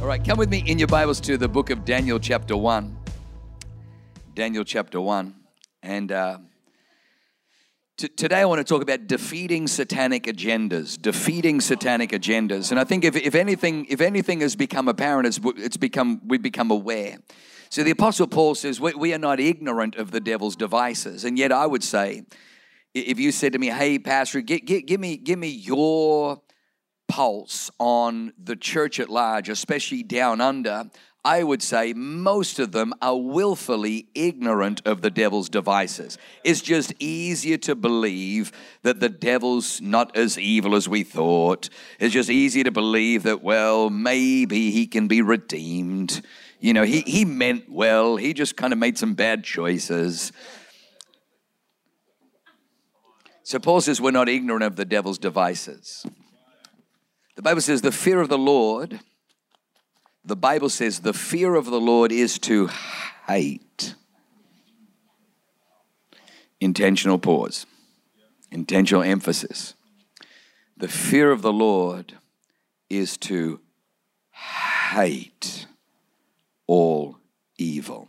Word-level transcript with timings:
All 0.00 0.06
right, 0.06 0.24
come 0.24 0.38
with 0.38 0.48
me 0.48 0.64
in 0.66 0.78
your 0.78 0.88
Bibles 0.88 1.20
to 1.20 1.36
the 1.36 1.46
book 1.46 1.68
of 1.68 1.84
Daniel, 1.84 2.18
chapter 2.18 2.56
1. 2.56 2.96
Daniel, 4.34 4.64
chapter 4.64 4.98
1. 4.98 5.34
And 5.82 6.10
uh, 6.10 6.38
t- 7.98 8.08
today 8.08 8.40
I 8.40 8.46
want 8.46 8.60
to 8.60 8.64
talk 8.64 8.80
about 8.80 9.06
defeating 9.08 9.66
satanic 9.66 10.22
agendas. 10.22 10.98
Defeating 11.00 11.60
satanic 11.60 12.12
agendas. 12.12 12.70
And 12.70 12.80
I 12.80 12.84
think 12.84 13.04
if, 13.04 13.14
if, 13.14 13.34
anything, 13.34 13.84
if 13.90 14.00
anything 14.00 14.40
has 14.40 14.56
become 14.56 14.88
apparent, 14.88 15.26
it's, 15.26 15.38
it's 15.58 15.76
become, 15.76 16.22
we've 16.26 16.40
become 16.40 16.70
aware. 16.70 17.18
So 17.68 17.84
the 17.84 17.90
Apostle 17.90 18.26
Paul 18.26 18.54
says, 18.54 18.80
we, 18.80 18.94
we 18.94 19.12
are 19.12 19.18
not 19.18 19.38
ignorant 19.38 19.96
of 19.96 20.12
the 20.12 20.20
devil's 20.20 20.56
devices. 20.56 21.26
And 21.26 21.38
yet 21.38 21.52
I 21.52 21.66
would 21.66 21.84
say, 21.84 22.24
if 22.94 23.20
you 23.20 23.32
said 23.32 23.52
to 23.52 23.58
me, 23.58 23.66
hey, 23.66 23.98
Pastor, 23.98 24.40
give, 24.40 24.64
give, 24.64 24.86
give 24.86 24.98
me, 24.98 25.18
give 25.18 25.38
me 25.38 25.48
your 25.48 26.40
pulse 27.10 27.72
on 27.80 28.32
the 28.42 28.54
church 28.54 29.00
at 29.00 29.10
large, 29.10 29.48
especially 29.48 30.04
down 30.04 30.40
under, 30.40 30.84
I 31.24 31.42
would 31.42 31.60
say 31.60 31.92
most 31.92 32.60
of 32.60 32.70
them 32.70 32.94
are 33.02 33.16
willfully 33.16 34.06
ignorant 34.14 34.80
of 34.86 35.02
the 35.02 35.10
devil's 35.10 35.48
devices. 35.48 36.16
It's 36.44 36.62
just 36.62 36.94
easier 37.00 37.58
to 37.58 37.74
believe 37.74 38.52
that 38.82 39.00
the 39.00 39.08
devil's 39.08 39.80
not 39.82 40.16
as 40.16 40.38
evil 40.38 40.76
as 40.76 40.88
we 40.88 41.02
thought. 41.02 41.68
It's 41.98 42.14
just 42.14 42.30
easier 42.30 42.64
to 42.64 42.70
believe 42.70 43.24
that, 43.24 43.42
well, 43.42 43.90
maybe 43.90 44.70
he 44.70 44.86
can 44.86 45.08
be 45.08 45.20
redeemed. 45.20 46.22
You 46.60 46.72
know, 46.72 46.84
he, 46.84 47.00
he 47.00 47.24
meant 47.24 47.68
well, 47.68 48.16
he 48.16 48.32
just 48.32 48.56
kind 48.56 48.72
of 48.72 48.78
made 48.78 48.96
some 48.96 49.14
bad 49.14 49.42
choices. 49.44 50.32
So 53.42 53.58
Paul 53.58 53.80
says 53.80 54.00
we're 54.00 54.12
not 54.12 54.28
ignorant 54.28 54.62
of 54.62 54.76
the 54.76 54.84
devil's 54.84 55.18
devices. 55.18 56.06
The 57.40 57.44
Bible 57.44 57.62
says 57.62 57.80
the 57.80 57.90
fear 57.90 58.20
of 58.20 58.28
the 58.28 58.36
Lord, 58.36 59.00
the 60.22 60.36
Bible 60.36 60.68
says 60.68 61.00
the 61.00 61.14
fear 61.14 61.54
of 61.54 61.64
the 61.64 61.80
Lord 61.80 62.12
is 62.12 62.38
to 62.40 62.68
hate. 63.26 63.94
Intentional 66.60 67.18
pause, 67.18 67.64
intentional 68.50 69.02
emphasis. 69.02 69.72
The 70.76 70.86
fear 70.86 71.30
of 71.30 71.40
the 71.40 71.50
Lord 71.50 72.12
is 72.90 73.16
to 73.16 73.60
hate 74.92 75.64
all 76.66 77.16
evil. 77.56 78.08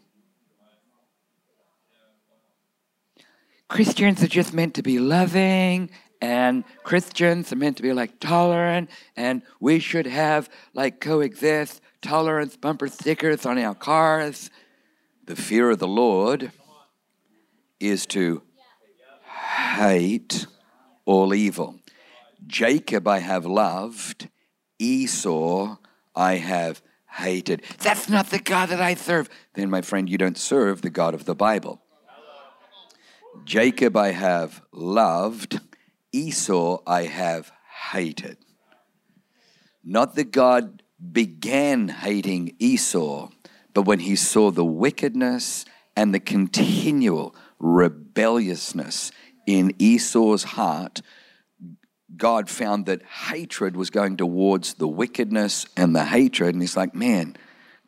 Christians 3.70 4.22
are 4.22 4.28
just 4.28 4.54
meant 4.54 4.74
to 4.74 4.84
be 4.84 5.00
loving 5.00 5.90
and 6.22 6.64
Christians 6.84 7.52
are 7.52 7.56
meant 7.56 7.78
to 7.78 7.84
be 7.84 7.94
like 7.94 8.20
tolerant, 8.20 8.90
and 9.18 9.42
we 9.60 9.80
should 9.80 10.06
have 10.06 10.50
like 10.74 11.02
coexist 11.02 11.82
tolerance 12.02 12.56
bumper 12.56 12.88
stickers 12.88 13.46
on 13.46 13.58
our 13.58 13.76
cars. 13.76 14.50
The 15.26 15.36
fear 15.36 15.72
of 15.72 15.80
the 15.80 15.88
Lord 15.88 16.52
is 17.80 18.06
to 18.08 18.44
hate 19.76 20.46
all 21.06 21.34
evil. 21.34 21.80
Jacob 22.46 23.08
I 23.08 23.20
have 23.20 23.46
loved, 23.46 24.30
Esau 24.80 25.78
I 26.16 26.36
have 26.36 26.82
hated. 27.10 27.64
That's 27.80 28.10
not 28.10 28.30
the 28.30 28.40
God 28.40 28.70
that 28.70 28.82
I 28.82 28.96
serve. 28.96 29.30
Then, 29.54 29.70
my 29.70 29.82
friend, 29.82 30.10
you 30.10 30.18
don't 30.18 30.38
serve 30.38 30.82
the 30.82 30.90
God 30.90 31.14
of 31.14 31.26
the 31.26 31.36
Bible. 31.36 31.82
Jacob 33.46 33.96
I 33.96 34.12
have 34.12 34.62
loved, 34.72 35.60
Esau 36.12 36.80
I 36.86 37.04
have 37.04 37.52
hated. 37.92 38.38
Not 39.84 40.16
that 40.16 40.32
God 40.32 40.84
began 41.12 41.88
hating 41.88 42.56
Esau, 42.60 43.30
but 43.74 43.84
when 43.84 44.00
he 44.00 44.16
saw 44.16 44.52
the 44.52 44.66
wickedness 44.66 45.66
and 45.96 46.14
the 46.14 46.20
continual 46.20 47.36
rebelliousness 47.60 49.12
in 49.48 49.74
Esau's 49.80 50.44
heart, 50.44 51.02
God 52.16 52.50
found 52.50 52.86
that 52.86 53.04
hatred 53.04 53.76
was 53.76 53.90
going 53.90 54.18
towards 54.18 54.76
the 54.76 54.88
wickedness 54.88 55.66
and 55.76 55.96
the 55.96 56.06
hatred. 56.06 56.54
And 56.54 56.62
he's 56.62 56.78
like, 56.78 56.94
man, 56.94 57.36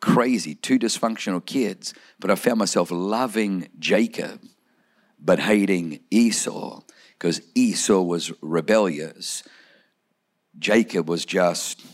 crazy, 0.00 0.54
two 0.54 0.78
dysfunctional 0.78 1.44
kids. 1.44 1.94
But 2.18 2.30
I 2.30 2.34
found 2.34 2.58
myself 2.58 2.90
loving 2.90 3.68
Jacob, 3.78 4.42
but 5.20 5.38
hating 5.38 6.00
Esau 6.10 6.80
because 7.18 7.40
Esau 7.54 8.02
was 8.02 8.32
rebellious. 8.42 9.42
Jacob 10.58 11.08
was 11.08 11.24
just 11.24 11.84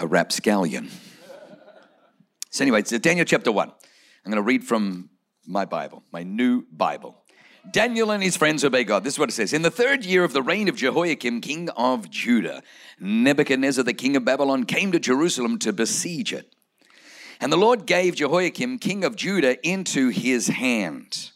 a 0.00 0.06
rapscallion. 0.06 0.90
So, 2.50 2.62
anyway, 2.62 2.80
it's 2.80 2.90
Daniel 2.98 3.24
chapter 3.24 3.50
1. 3.52 3.68
I'm 3.68 4.30
going 4.30 4.36
to 4.36 4.42
read 4.42 4.64
from 4.64 5.10
my 5.46 5.64
Bible, 5.64 6.02
my 6.12 6.22
new 6.22 6.64
Bible. 6.72 7.20
Daniel 7.70 8.10
and 8.10 8.22
his 8.22 8.36
friends 8.36 8.64
obey 8.64 8.84
God. 8.84 9.04
This 9.04 9.14
is 9.14 9.18
what 9.18 9.28
it 9.28 9.32
says. 9.32 9.52
In 9.52 9.62
the 9.62 9.70
third 9.70 10.04
year 10.04 10.22
of 10.22 10.32
the 10.32 10.42
reign 10.42 10.68
of 10.68 10.76
Jehoiakim, 10.76 11.40
king 11.40 11.70
of 11.70 12.10
Judah, 12.10 12.62
Nebuchadnezzar, 13.00 13.82
the 13.84 13.94
king 13.94 14.16
of 14.16 14.24
Babylon, 14.24 14.64
came 14.64 14.92
to 14.92 15.00
Jerusalem 15.00 15.58
to 15.60 15.72
besiege 15.72 16.32
it. 16.32 16.54
And 17.40 17.52
the 17.52 17.56
Lord 17.56 17.86
gave 17.86 18.14
Jehoiakim, 18.16 18.78
king 18.78 19.04
of 19.04 19.16
Judah, 19.16 19.66
into 19.66 20.10
his 20.10 20.48
hand 20.48 21.32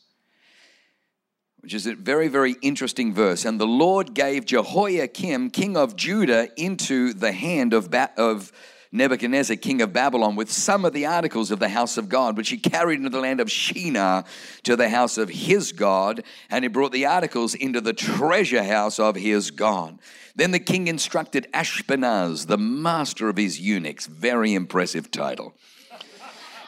which 1.60 1.74
is 1.74 1.86
a 1.86 1.94
very, 1.94 2.28
very 2.28 2.56
interesting 2.62 3.12
verse. 3.12 3.44
And 3.44 3.60
the 3.60 3.66
Lord 3.66 4.14
gave 4.14 4.44
Jehoiakim, 4.44 5.50
king 5.50 5.76
of 5.76 5.96
Judah, 5.96 6.48
into 6.56 7.12
the 7.12 7.32
hand 7.32 7.74
of, 7.74 7.90
ba- 7.90 8.12
of 8.16 8.52
Nebuchadnezzar, 8.90 9.56
king 9.56 9.82
of 9.82 9.92
Babylon, 9.92 10.34
with 10.34 10.50
some 10.50 10.84
of 10.84 10.92
the 10.92 11.04
articles 11.04 11.50
of 11.50 11.58
the 11.58 11.68
house 11.68 11.98
of 11.98 12.08
God, 12.08 12.36
which 12.36 12.48
he 12.48 12.56
carried 12.56 12.98
into 12.98 13.10
the 13.10 13.20
land 13.20 13.40
of 13.40 13.50
Shinar 13.50 14.24
to 14.62 14.76
the 14.76 14.88
house 14.88 15.18
of 15.18 15.28
his 15.28 15.72
God, 15.72 16.22
and 16.48 16.64
he 16.64 16.68
brought 16.68 16.92
the 16.92 17.06
articles 17.06 17.54
into 17.54 17.80
the 17.80 17.92
treasure 17.92 18.62
house 18.62 18.98
of 18.98 19.16
his 19.16 19.50
God. 19.50 19.98
Then 20.36 20.52
the 20.52 20.60
king 20.60 20.86
instructed 20.86 21.48
Ashpenaz, 21.52 22.46
the 22.46 22.56
master 22.56 23.28
of 23.28 23.36
his 23.36 23.60
eunuchs, 23.60 24.06
very 24.06 24.54
impressive 24.54 25.10
title, 25.10 25.54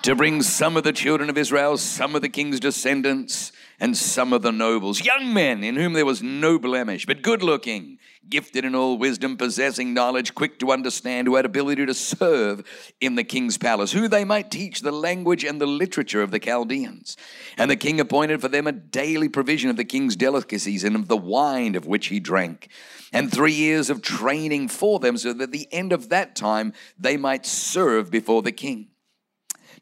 to 0.02 0.14
bring 0.14 0.42
some 0.42 0.76
of 0.76 0.82
the 0.82 0.92
children 0.92 1.30
of 1.30 1.38
Israel, 1.38 1.78
some 1.78 2.14
of 2.14 2.20
the 2.20 2.28
king's 2.28 2.60
descendants, 2.60 3.52
and 3.80 3.96
some 3.96 4.34
of 4.34 4.42
the 4.42 4.52
nobles, 4.52 5.04
young 5.04 5.32
men 5.32 5.64
in 5.64 5.74
whom 5.74 5.94
there 5.94 6.04
was 6.04 6.22
no 6.22 6.58
blemish, 6.58 7.06
but 7.06 7.22
good 7.22 7.42
looking, 7.42 7.98
gifted 8.28 8.64
in 8.64 8.74
all 8.74 8.98
wisdom, 8.98 9.38
possessing 9.38 9.94
knowledge, 9.94 10.34
quick 10.34 10.58
to 10.58 10.70
understand, 10.70 11.26
who 11.26 11.36
had 11.36 11.46
ability 11.46 11.86
to 11.86 11.94
serve 11.94 12.62
in 13.00 13.14
the 13.14 13.24
king's 13.24 13.56
palace, 13.56 13.90
who 13.90 14.06
they 14.06 14.24
might 14.24 14.50
teach 14.50 14.80
the 14.80 14.92
language 14.92 15.42
and 15.44 15.60
the 15.60 15.66
literature 15.66 16.22
of 16.22 16.30
the 16.30 16.38
Chaldeans. 16.38 17.16
And 17.56 17.70
the 17.70 17.76
king 17.76 17.98
appointed 17.98 18.42
for 18.42 18.48
them 18.48 18.66
a 18.66 18.72
daily 18.72 19.30
provision 19.30 19.70
of 19.70 19.76
the 19.76 19.84
king's 19.84 20.14
delicacies 20.14 20.84
and 20.84 20.94
of 20.94 21.08
the 21.08 21.16
wine 21.16 21.74
of 21.74 21.86
which 21.86 22.08
he 22.08 22.20
drank, 22.20 22.68
and 23.12 23.32
three 23.32 23.54
years 23.54 23.88
of 23.88 24.02
training 24.02 24.68
for 24.68 25.00
them, 25.00 25.16
so 25.16 25.32
that 25.32 25.44
at 25.44 25.52
the 25.52 25.72
end 25.72 25.92
of 25.92 26.10
that 26.10 26.36
time 26.36 26.74
they 26.98 27.16
might 27.16 27.46
serve 27.46 28.10
before 28.10 28.42
the 28.42 28.52
king. 28.52 28.88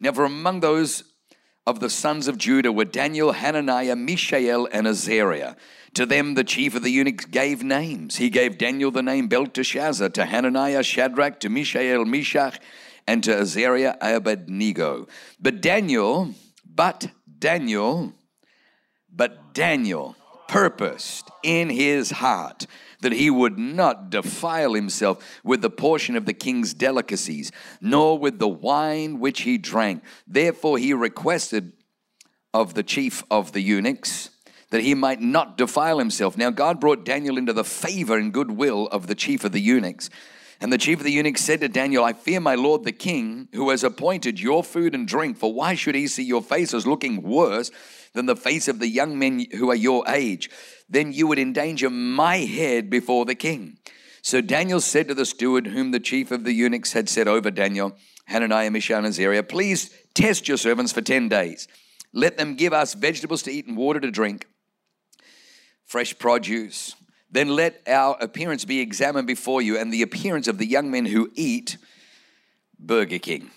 Now, 0.00 0.12
for 0.12 0.24
among 0.24 0.60
those 0.60 1.02
of 1.68 1.80
the 1.80 1.90
sons 1.90 2.28
of 2.28 2.38
Judah 2.38 2.72
were 2.72 2.86
Daniel, 2.86 3.32
Hananiah, 3.32 3.94
Mishael, 3.94 4.66
and 4.72 4.86
Azariah. 4.86 5.54
To 5.92 6.06
them, 6.06 6.32
the 6.32 6.42
chief 6.42 6.74
of 6.74 6.82
the 6.82 6.90
eunuchs 6.90 7.26
gave 7.26 7.62
names. 7.62 8.16
He 8.16 8.30
gave 8.30 8.56
Daniel 8.56 8.90
the 8.90 9.02
name 9.02 9.28
Belteshazzar, 9.28 10.08
to 10.08 10.24
Hananiah, 10.24 10.82
Shadrach, 10.82 11.40
to 11.40 11.50
Mishael, 11.50 12.06
Meshach, 12.06 12.58
and 13.06 13.22
to 13.24 13.36
Azariah, 13.36 13.96
Abednego. 14.00 15.08
But 15.38 15.60
Daniel, 15.60 16.32
but 16.64 17.08
Daniel, 17.38 18.14
but 19.14 19.52
Daniel 19.52 20.16
purposed 20.48 21.30
in 21.42 21.70
his 21.70 22.10
heart 22.10 22.66
that 23.00 23.12
he 23.12 23.30
would 23.30 23.58
not 23.58 24.10
defile 24.10 24.74
himself 24.74 25.40
with 25.44 25.62
the 25.62 25.70
portion 25.70 26.16
of 26.16 26.26
the 26.26 26.32
king's 26.32 26.74
delicacies, 26.74 27.52
nor 27.80 28.18
with 28.18 28.38
the 28.38 28.48
wine 28.48 29.20
which 29.20 29.42
he 29.42 29.56
drank. 29.56 30.02
Therefore, 30.26 30.78
he 30.78 30.92
requested 30.92 31.72
of 32.52 32.74
the 32.74 32.82
chief 32.82 33.22
of 33.30 33.52
the 33.52 33.60
eunuchs 33.60 34.30
that 34.70 34.82
he 34.82 34.94
might 34.94 35.20
not 35.20 35.56
defile 35.56 35.98
himself. 35.98 36.36
Now, 36.36 36.50
God 36.50 36.80
brought 36.80 37.04
Daniel 37.04 37.38
into 37.38 37.52
the 37.52 37.64
favor 37.64 38.18
and 38.18 38.32
goodwill 38.32 38.88
of 38.88 39.06
the 39.06 39.14
chief 39.14 39.44
of 39.44 39.52
the 39.52 39.60
eunuchs. 39.60 40.10
And 40.60 40.72
the 40.72 40.78
chief 40.78 40.98
of 40.98 41.04
the 41.04 41.12
eunuchs 41.12 41.42
said 41.42 41.60
to 41.60 41.68
Daniel, 41.68 42.04
I 42.04 42.12
fear 42.12 42.40
my 42.40 42.56
lord 42.56 42.82
the 42.82 42.92
king, 42.92 43.48
who 43.52 43.70
has 43.70 43.84
appointed 43.84 44.40
your 44.40 44.64
food 44.64 44.94
and 44.94 45.06
drink, 45.06 45.38
for 45.38 45.52
why 45.52 45.74
should 45.74 45.94
he 45.94 46.08
see 46.08 46.24
your 46.24 46.42
faces 46.42 46.86
looking 46.86 47.22
worse 47.22 47.70
than 48.12 48.26
the 48.26 48.34
face 48.34 48.66
of 48.66 48.80
the 48.80 48.88
young 48.88 49.18
men 49.18 49.46
who 49.52 49.70
are 49.70 49.76
your 49.76 50.02
age? 50.08 50.50
Then 50.88 51.12
you 51.12 51.28
would 51.28 51.38
endanger 51.38 51.90
my 51.90 52.38
head 52.38 52.90
before 52.90 53.24
the 53.24 53.36
king. 53.36 53.78
So 54.22 54.40
Daniel 54.40 54.80
said 54.80 55.06
to 55.08 55.14
the 55.14 55.24
steward, 55.24 55.68
whom 55.68 55.92
the 55.92 56.00
chief 56.00 56.32
of 56.32 56.42
the 56.42 56.52
eunuchs 56.52 56.92
had 56.92 57.08
set 57.08 57.28
over 57.28 57.50
Daniel, 57.52 57.96
Hananiah, 58.26 58.70
Mishael, 58.70 58.98
and 58.98 59.06
Azariah, 59.06 59.44
Please 59.44 59.94
test 60.12 60.48
your 60.48 60.56
servants 60.56 60.92
for 60.92 61.00
10 61.00 61.28
days. 61.28 61.68
Let 62.12 62.36
them 62.36 62.56
give 62.56 62.72
us 62.72 62.94
vegetables 62.94 63.42
to 63.42 63.52
eat 63.52 63.66
and 63.66 63.76
water 63.76 64.00
to 64.00 64.10
drink, 64.10 64.46
fresh 65.84 66.18
produce. 66.18 66.96
Then 67.30 67.48
let 67.48 67.82
our 67.86 68.16
appearance 68.20 68.64
be 68.64 68.80
examined 68.80 69.26
before 69.26 69.60
you, 69.60 69.78
and 69.78 69.92
the 69.92 70.02
appearance 70.02 70.48
of 70.48 70.58
the 70.58 70.66
young 70.66 70.90
men 70.90 71.06
who 71.06 71.30
eat 71.34 71.76
Burger 72.78 73.18
King, 73.18 73.50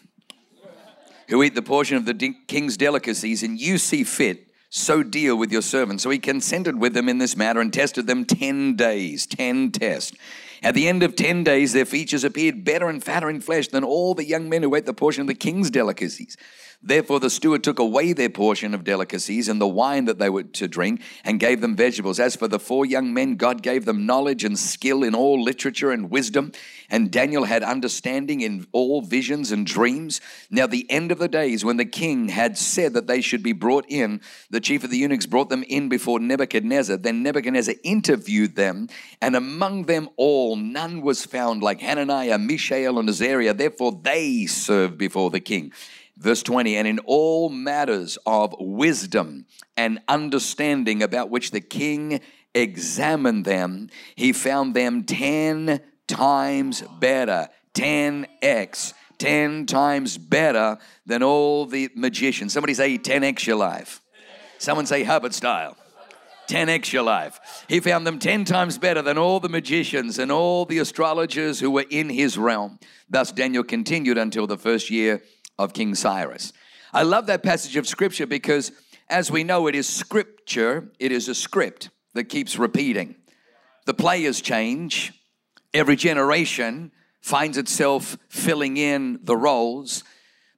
who 1.30 1.42
eat 1.44 1.56
the 1.56 1.62
portion 1.62 1.98
of 1.98 2.06
the 2.06 2.36
king's 2.48 2.76
delicacies, 2.76 3.44
and 3.44 3.60
you 3.60 3.78
see 3.78 4.04
fit 4.04 4.48
so 4.70 5.04
deal 5.04 5.36
with 5.36 5.52
your 5.52 5.62
servants. 5.62 6.02
So 6.02 6.10
he 6.10 6.18
consented 6.18 6.80
with 6.80 6.94
them 6.94 7.10
in 7.10 7.18
this 7.18 7.36
matter 7.36 7.60
and 7.60 7.74
tested 7.74 8.08
them 8.08 8.24
10 8.24 8.78
days, 8.78 9.26
10 9.28 9.72
tests. 9.72 10.18
At 10.64 10.76
the 10.76 10.88
end 10.88 11.04
of 11.04 11.16
10 11.16 11.44
days, 11.44 11.74
their 11.74 11.86
features 11.86 12.24
appeared 12.24 12.64
better 12.64 12.88
and 12.88 13.04
fatter 13.04 13.30
in 13.30 13.42
flesh 13.42 13.68
than 13.68 13.84
all 13.84 14.14
the 14.14 14.26
young 14.26 14.48
men 14.48 14.64
who 14.64 14.74
ate 14.76 14.86
the 14.86 14.94
portion 14.94 15.22
of 15.22 15.28
the 15.28 15.36
king's 15.36 15.70
delicacies. 15.70 16.38
Therefore, 16.84 17.20
the 17.20 17.30
steward 17.30 17.64
took 17.64 17.78
away 17.78 18.12
their 18.12 18.30
portion 18.30 18.74
of 18.74 18.84
delicacies 18.84 19.48
and 19.48 19.62
the 19.62 19.68
wine 19.68 20.06
that 20.06 20.18
they 20.18 20.30
were 20.30 20.44
to 20.44 20.68
drink 20.68 21.02
and 21.24 21.40
gave 21.40 21.62
them 21.62 21.76
vegetables. 21.76 22.20
As 22.20 22.36
for 22.36 22.48
the 22.48 22.58
four 22.60 22.88
young 22.88 23.14
men, 23.14 23.36
God 23.36 23.62
gave 23.62 23.86
them 23.86 24.08
knowledge 24.08 24.44
and 24.44 24.58
skill 24.58 25.04
in 25.04 25.14
all 25.14 25.44
literature 25.44 25.92
and 25.92 26.10
wisdom. 26.10 26.52
And 26.90 27.12
Daniel 27.12 27.44
had 27.44 27.62
understanding 27.62 28.42
in 28.42 28.66
all 28.72 29.02
visions 29.02 29.52
and 29.52 29.66
dreams. 29.66 30.22
Now, 30.50 30.66
the 30.66 30.90
end 30.90 31.12
of 31.12 31.20
the 31.20 31.28
days, 31.28 31.64
when 31.64 31.78
the 31.78 31.86
king 31.86 32.30
had 32.30 32.58
said 32.58 32.94
that 32.94 33.06
they 33.06 33.22
should 33.22 33.44
be 33.44 33.54
brought 33.54 33.86
in, 33.88 34.20
the 34.50 34.60
chief 34.60 34.84
of 34.84 34.90
the 34.90 34.98
eunuchs 34.98 35.28
brought 35.28 35.50
them 35.50 35.64
in 35.68 35.88
before 35.88 36.20
Nebuchadnezzar. 36.20 36.98
Then 36.98 37.22
Nebuchadnezzar 37.22 37.76
interviewed 37.84 38.56
them, 38.56 38.90
and 39.22 39.36
among 39.36 39.84
them 39.84 40.10
all, 40.18 40.56
none 40.56 41.02
was 41.02 41.26
found 41.26 41.62
like 41.62 41.80
Hananiah, 41.80 42.40
Mishael, 42.40 42.98
and 42.98 43.08
Azariah. 43.08 43.54
Therefore, 43.54 44.00
they 44.02 44.48
served 44.48 44.98
before 44.98 45.30
the 45.30 45.40
king. 45.40 45.72
Verse 46.22 46.44
20, 46.44 46.78
and 46.78 46.88
in 46.88 47.00
all 47.00 47.50
matters 47.50 48.20
of 48.28 48.54
wisdom 48.60 49.48
and 49.76 50.00
understanding 50.08 51.02
about 51.02 51.32
which 51.32 51.50
the 51.50 51.60
king 51.60 52.22
examined 52.54 53.44
them, 53.44 53.90
he 54.14 54.32
found 54.32 54.76
them 54.76 55.04
10 55.04 55.82
times 56.08 56.84
better, 57.00 57.50
10x, 57.74 58.94
10 59.18 59.66
times 59.66 60.20
better 60.20 60.78
than 61.08 61.24
all 61.24 61.66
the 61.66 61.90
magicians. 61.96 62.54
Somebody 62.54 62.76
say 62.76 63.00
10x 63.00 63.48
your 63.48 63.56
life. 63.56 64.00
Someone 64.60 64.86
say 64.86 65.04
Hubbard 65.04 65.34
style. 65.34 65.76
10x 66.48 66.94
your 66.94 67.02
life. 67.02 67.66
He 67.68 67.80
found 67.80 68.06
them 68.06 68.20
10 68.20 68.46
times 68.46 68.78
better 68.78 69.02
than 69.02 69.18
all 69.18 69.40
the 69.40 69.50
magicians 69.50 70.20
and 70.20 70.32
all 70.32 70.66
the 70.66 70.78
astrologers 70.78 71.60
who 71.60 71.72
were 71.72 71.86
in 71.90 72.10
his 72.10 72.38
realm. 72.38 72.78
Thus, 73.10 73.32
Daniel 73.32 73.64
continued 73.64 74.20
until 74.20 74.46
the 74.46 74.58
first 74.58 74.92
year 74.92 75.24
of 75.58 75.74
King 75.74 75.96
Cyrus. 75.96 76.54
I 76.94 77.04
love 77.04 77.28
that 77.28 77.44
passage 77.44 77.76
of 77.78 77.88
scripture 77.88 78.28
because, 78.28 78.72
as 79.10 79.32
we 79.32 79.44
know, 79.44 79.68
it 79.68 79.76
is 79.76 79.88
scripture, 79.88 80.92
it 81.00 81.12
is 81.12 81.28
a 81.28 81.36
script 81.36 81.90
that 82.14 82.26
keeps 82.26 82.58
repeating. 82.58 83.16
The 83.86 83.94
players 83.94 84.42
change, 84.42 85.14
every 85.74 85.96
generation 85.96 86.92
finds 87.22 87.58
itself 87.58 88.18
filling 88.30 88.78
in 88.78 89.20
the 89.24 89.38
roles, 89.38 90.04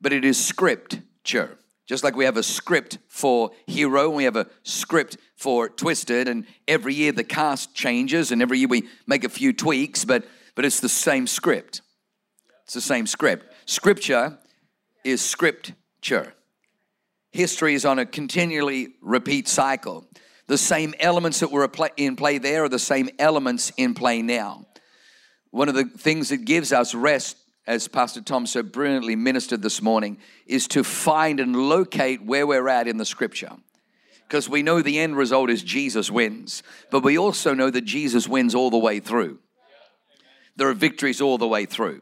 but 0.02 0.14
it 0.14 0.26
is 0.26 0.44
scripture. 0.44 1.58
Just 1.86 2.04
like 2.04 2.16
we 2.16 2.26
have 2.26 2.38
a 2.38 2.44
script 2.44 2.98
for 3.10 3.52
Hero, 3.68 4.10
we 4.10 4.24
have 4.24 4.38
a 4.38 4.48
script 4.64 5.18
for 5.36 5.68
Twisted, 5.68 6.28
and 6.28 6.46
every 6.68 6.94
year 6.94 7.12
the 7.12 7.24
cast 7.26 7.76
changes, 7.76 8.32
and 8.32 8.42
every 8.42 8.60
year 8.60 8.70
we 8.70 8.88
make 9.06 9.24
a 9.24 9.30
few 9.30 9.52
tweaks, 9.52 10.06
but 10.06 10.24
but 10.56 10.66
it's 10.66 10.80
the 10.80 10.90
same 10.90 11.28
script. 11.28 11.82
It's 12.66 12.74
the 12.74 12.82
same 12.82 13.08
script. 13.08 13.54
Scripture 13.66 14.38
is 15.04 15.22
scripture. 15.22 16.34
History 17.32 17.74
is 17.74 17.86
on 17.86 18.00
a 18.00 18.06
continually 18.06 18.94
repeat 19.02 19.48
cycle. 19.48 20.06
The 20.48 20.58
same 20.58 20.94
elements 21.00 21.40
that 21.40 21.52
were 21.52 21.70
in 21.98 22.16
play 22.16 22.38
there 22.38 22.66
are 22.66 22.70
the 22.70 22.80
same 22.80 23.10
elements 23.18 23.72
in 23.78 23.94
play 23.94 24.22
now. 24.22 24.66
One 25.52 25.70
of 25.70 25.76
the 25.76 25.86
things 25.86 26.30
that 26.30 26.46
gives 26.46 26.72
us 26.74 26.94
rest, 26.94 27.38
as 27.66 27.88
Pastor 27.88 28.22
Tom 28.22 28.46
so 28.46 28.62
brilliantly 28.62 29.16
ministered 29.16 29.62
this 29.62 29.82
morning, 29.82 30.18
is 30.46 30.68
to 30.70 30.84
find 30.84 31.40
and 31.40 31.56
locate 31.56 32.24
where 32.24 32.46
we're 32.46 32.70
at 32.70 32.88
in 32.88 32.98
the 32.98 33.06
scripture. 33.06 33.52
Because 34.28 34.50
we 34.50 34.64
know 34.64 34.82
the 34.82 35.00
end 35.00 35.16
result 35.16 35.50
is 35.50 35.64
Jesus 35.64 36.10
wins, 36.10 36.64
but 36.92 37.04
we 37.04 37.18
also 37.18 37.54
know 37.54 37.70
that 37.70 37.86
Jesus 37.86 38.28
wins 38.28 38.56
all 38.56 38.70
the 38.70 38.78
way 38.78 39.00
through. 39.00 39.40
There 40.56 40.70
are 40.70 40.74
victories 40.74 41.22
all 41.22 41.38
the 41.38 41.48
way 41.48 41.66
through 41.66 42.02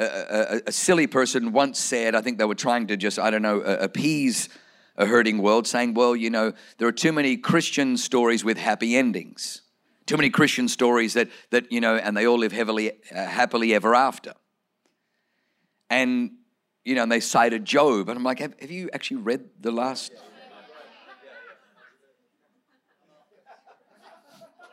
a, 0.00 0.56
a, 0.56 0.60
a, 0.66 0.72
silly 0.72 1.06
person 1.06 1.52
once 1.52 1.78
said, 1.78 2.14
I 2.14 2.20
think 2.20 2.38
they 2.38 2.44
were 2.44 2.54
trying 2.54 2.86
to 2.88 2.96
just, 2.96 3.18
I 3.18 3.30
don't 3.30 3.42
know, 3.42 3.60
appease 3.60 4.48
a 4.96 5.06
hurting 5.06 5.38
world, 5.38 5.66
saying, 5.66 5.94
well, 5.94 6.14
you 6.16 6.30
know, 6.30 6.52
there 6.78 6.88
are 6.88 6.92
too 6.92 7.12
many 7.12 7.36
Christian 7.36 7.96
stories 7.96 8.44
with 8.44 8.58
happy 8.58 8.96
endings. 8.96 9.62
Too 10.06 10.16
many 10.16 10.30
Christian 10.30 10.68
stories 10.68 11.14
that, 11.14 11.28
that 11.50 11.70
you 11.70 11.80
know, 11.80 11.96
and 11.96 12.16
they 12.16 12.26
all 12.26 12.38
live 12.38 12.52
heavily, 12.52 12.92
uh, 13.14 13.26
happily 13.26 13.74
ever 13.74 13.94
after. 13.94 14.34
And, 15.88 16.32
you 16.84 16.94
know, 16.94 17.02
and 17.02 17.12
they 17.12 17.20
cited 17.20 17.64
Job. 17.64 18.08
And 18.08 18.16
I'm 18.16 18.24
like, 18.24 18.40
have, 18.40 18.54
have 18.60 18.70
you 18.70 18.90
actually 18.92 19.18
read 19.18 19.48
the 19.60 19.70
last? 19.70 20.12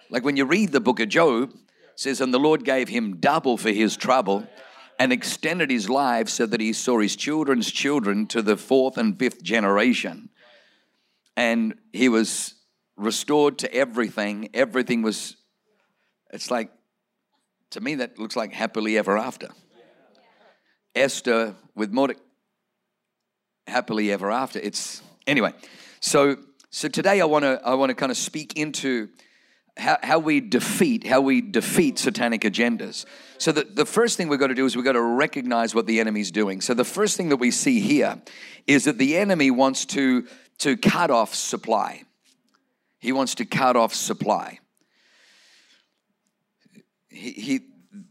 Like 0.09 0.23
when 0.23 0.37
you 0.37 0.45
read 0.45 0.71
the 0.71 0.79
book 0.79 0.99
of 0.99 1.09
Job, 1.09 1.53
says, 1.95 2.21
and 2.21 2.33
the 2.33 2.39
Lord 2.39 2.63
gave 2.63 2.87
him 2.87 3.17
double 3.17 3.57
for 3.57 3.71
his 3.71 3.97
trouble 3.97 4.47
and 4.99 5.13
extended 5.13 5.69
his 5.69 5.89
life 5.89 6.29
so 6.29 6.45
that 6.45 6.59
he 6.59 6.73
saw 6.73 6.99
his 6.99 7.15
children's 7.15 7.71
children 7.71 8.25
to 8.27 8.41
the 8.41 8.57
fourth 8.57 8.97
and 8.97 9.17
fifth 9.17 9.43
generation. 9.43 10.29
And 11.35 11.75
he 11.93 12.09
was 12.09 12.55
restored 12.95 13.59
to 13.59 13.73
everything. 13.73 14.49
Everything 14.53 15.03
was, 15.03 15.37
it's 16.31 16.49
like, 16.49 16.71
to 17.71 17.81
me, 17.81 17.95
that 17.95 18.17
looks 18.17 18.35
like 18.35 18.53
happily 18.53 18.97
ever 18.97 19.17
after. 19.17 19.49
Esther 20.95 21.53
with 21.75 21.91
Mordecai, 21.91 22.21
happily 23.67 24.11
ever 24.11 24.31
after. 24.31 24.59
It's, 24.59 25.01
anyway, 25.27 25.53
so 25.99 26.37
so 26.69 26.87
today 26.87 27.21
I 27.21 27.25
want 27.25 27.43
to 27.43 27.61
I 27.63 27.73
want 27.75 27.89
to 27.89 27.95
kind 27.95 28.11
of 28.11 28.17
speak 28.17 28.57
into 28.57 29.09
how, 29.77 29.97
how 30.03 30.19
we 30.19 30.39
defeat 30.39 31.05
how 31.05 31.21
we 31.21 31.41
defeat 31.41 31.99
satanic 31.99 32.41
agendas. 32.41 33.05
So 33.37 33.51
the, 33.51 33.63
the 33.63 33.85
first 33.85 34.17
thing 34.17 34.27
we've 34.29 34.39
got 34.39 34.47
to 34.47 34.55
do 34.55 34.65
is 34.65 34.75
we've 34.75 34.85
got 34.85 34.93
to 34.93 35.01
recognize 35.01 35.75
what 35.75 35.85
the 35.85 35.99
enemy's 35.99 36.31
doing. 36.31 36.61
So 36.61 36.73
the 36.73 36.85
first 36.85 37.17
thing 37.17 37.29
that 37.29 37.37
we 37.37 37.51
see 37.51 37.79
here 37.79 38.21
is 38.65 38.85
that 38.85 38.97
the 38.97 39.17
enemy 39.17 39.51
wants 39.51 39.85
to 39.87 40.27
to 40.59 40.75
cut 40.75 41.11
off 41.11 41.35
supply. 41.35 42.03
He 42.99 43.11
wants 43.11 43.35
to 43.35 43.45
cut 43.45 43.75
off 43.75 43.93
supply. 43.93 44.59
He, 47.09 47.31
he 47.31 47.59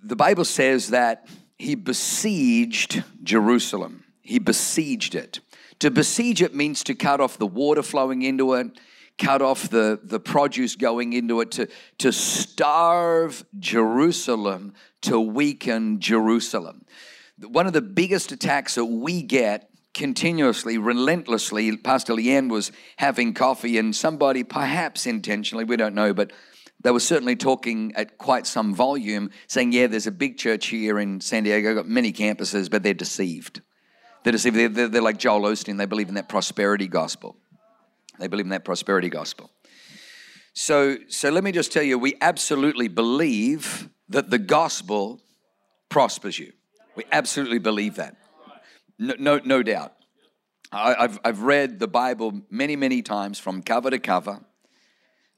the 0.02 0.16
bible 0.16 0.44
says 0.44 0.90
that 0.90 1.28
he 1.58 1.75
besieged 1.75 3.02
jerusalem. 3.23 4.04
He 4.23 4.38
besieged 4.38 5.14
it. 5.14 5.40
To 5.80 5.90
besiege 5.90 6.42
it 6.42 6.54
means 6.54 6.82
to 6.85 6.94
cut 6.94 7.20
off 7.20 7.38
the 7.38 7.46
water 7.46 7.82
flowing 7.82 8.23
into 8.23 8.54
it 8.54 8.78
cut 9.18 9.42
off 9.42 9.68
the, 9.70 9.99
the 10.02 10.20
produce 10.20 10.76
going 10.76 11.12
into 11.12 11.40
it, 11.40 11.50
to, 11.52 11.68
to 11.99 12.12
starve 12.12 13.44
Jerusalem, 13.58 14.75
to 15.02 15.20
weaken 15.20 16.00
Jerusalem. 16.00 16.85
One 17.38 17.66
of 17.66 17.73
the 17.73 17.82
biggest 17.82 18.32
attacks 18.32 18.75
that 18.76 18.85
we 18.85 19.23
get 19.23 19.70
continuously, 19.94 20.76
relentlessly, 20.76 21.76
Pastor 21.76 22.12
Leanne 22.14 22.50
was 22.50 22.70
having 22.96 23.32
coffee, 23.32 23.78
and 23.78 23.96
somebody, 23.96 24.44
perhaps 24.44 25.06
intentionally, 25.06 25.64
we 25.64 25.76
don't 25.76 25.94
know, 25.94 26.12
but 26.12 26.32
they 26.82 26.90
were 26.90 27.00
certainly 27.00 27.35
talking 27.35 27.94
at 27.96 28.18
quite 28.18 28.46
some 28.46 28.75
volume, 28.75 29.30
saying, 29.46 29.73
Yeah, 29.73 29.87
there's 29.87 30.06
a 30.06 30.12
big 30.12 30.37
church 30.37 30.66
here 30.66 30.99
in 30.99 31.20
San 31.20 31.44
Diego, 31.44 31.75
got 31.75 31.88
many 31.88 32.12
campuses, 32.12 32.70
but 32.70 32.82
they're 32.82 32.94
deceived. 32.94 33.62
They're 34.23 34.32
deceived. 34.32 34.56
They're, 34.56 34.68
they're, 34.68 34.88
they're 34.88 35.02
like 35.02 35.18
Joel 35.18 35.42
Osteen, 35.42 35.78
they 35.78 35.87
believe 35.87 36.08
in 36.08 36.14
that 36.14 36.28
prosperity 36.28 36.88
gospel. 36.88 37.37
They 38.18 38.28
believe 38.28 38.46
in 38.46 38.50
that 38.50 38.64
prosperity 38.64 39.08
gospel. 39.08 39.50
So, 40.52 40.96
so 41.08 41.30
let 41.30 41.44
me 41.44 41.52
just 41.52 41.73
tell 41.73 41.82
you, 41.82 41.99
we 41.99 42.14
absolutely 42.20 42.88
believe 42.88 43.90
that 44.08 44.30
the 44.30 44.38
gospel 44.38 45.20
prospers 45.88 46.38
you. 46.38 46.52
We 46.94 47.04
absolutely 47.12 47.58
believe 47.58 47.96
that. 47.96 48.16
No, 48.99 49.14
no, 49.18 49.40
no 49.44 49.62
doubt. 49.62 49.92
I, 50.73 50.94
I've, 50.94 51.18
I've 51.25 51.40
read 51.42 51.78
the 51.78 51.88
Bible 51.88 52.40
many, 52.50 52.75
many 52.75 53.02
times 53.02 53.38
from 53.38 53.62
cover 53.62 53.90
to 53.90 53.99
cover 53.99 54.40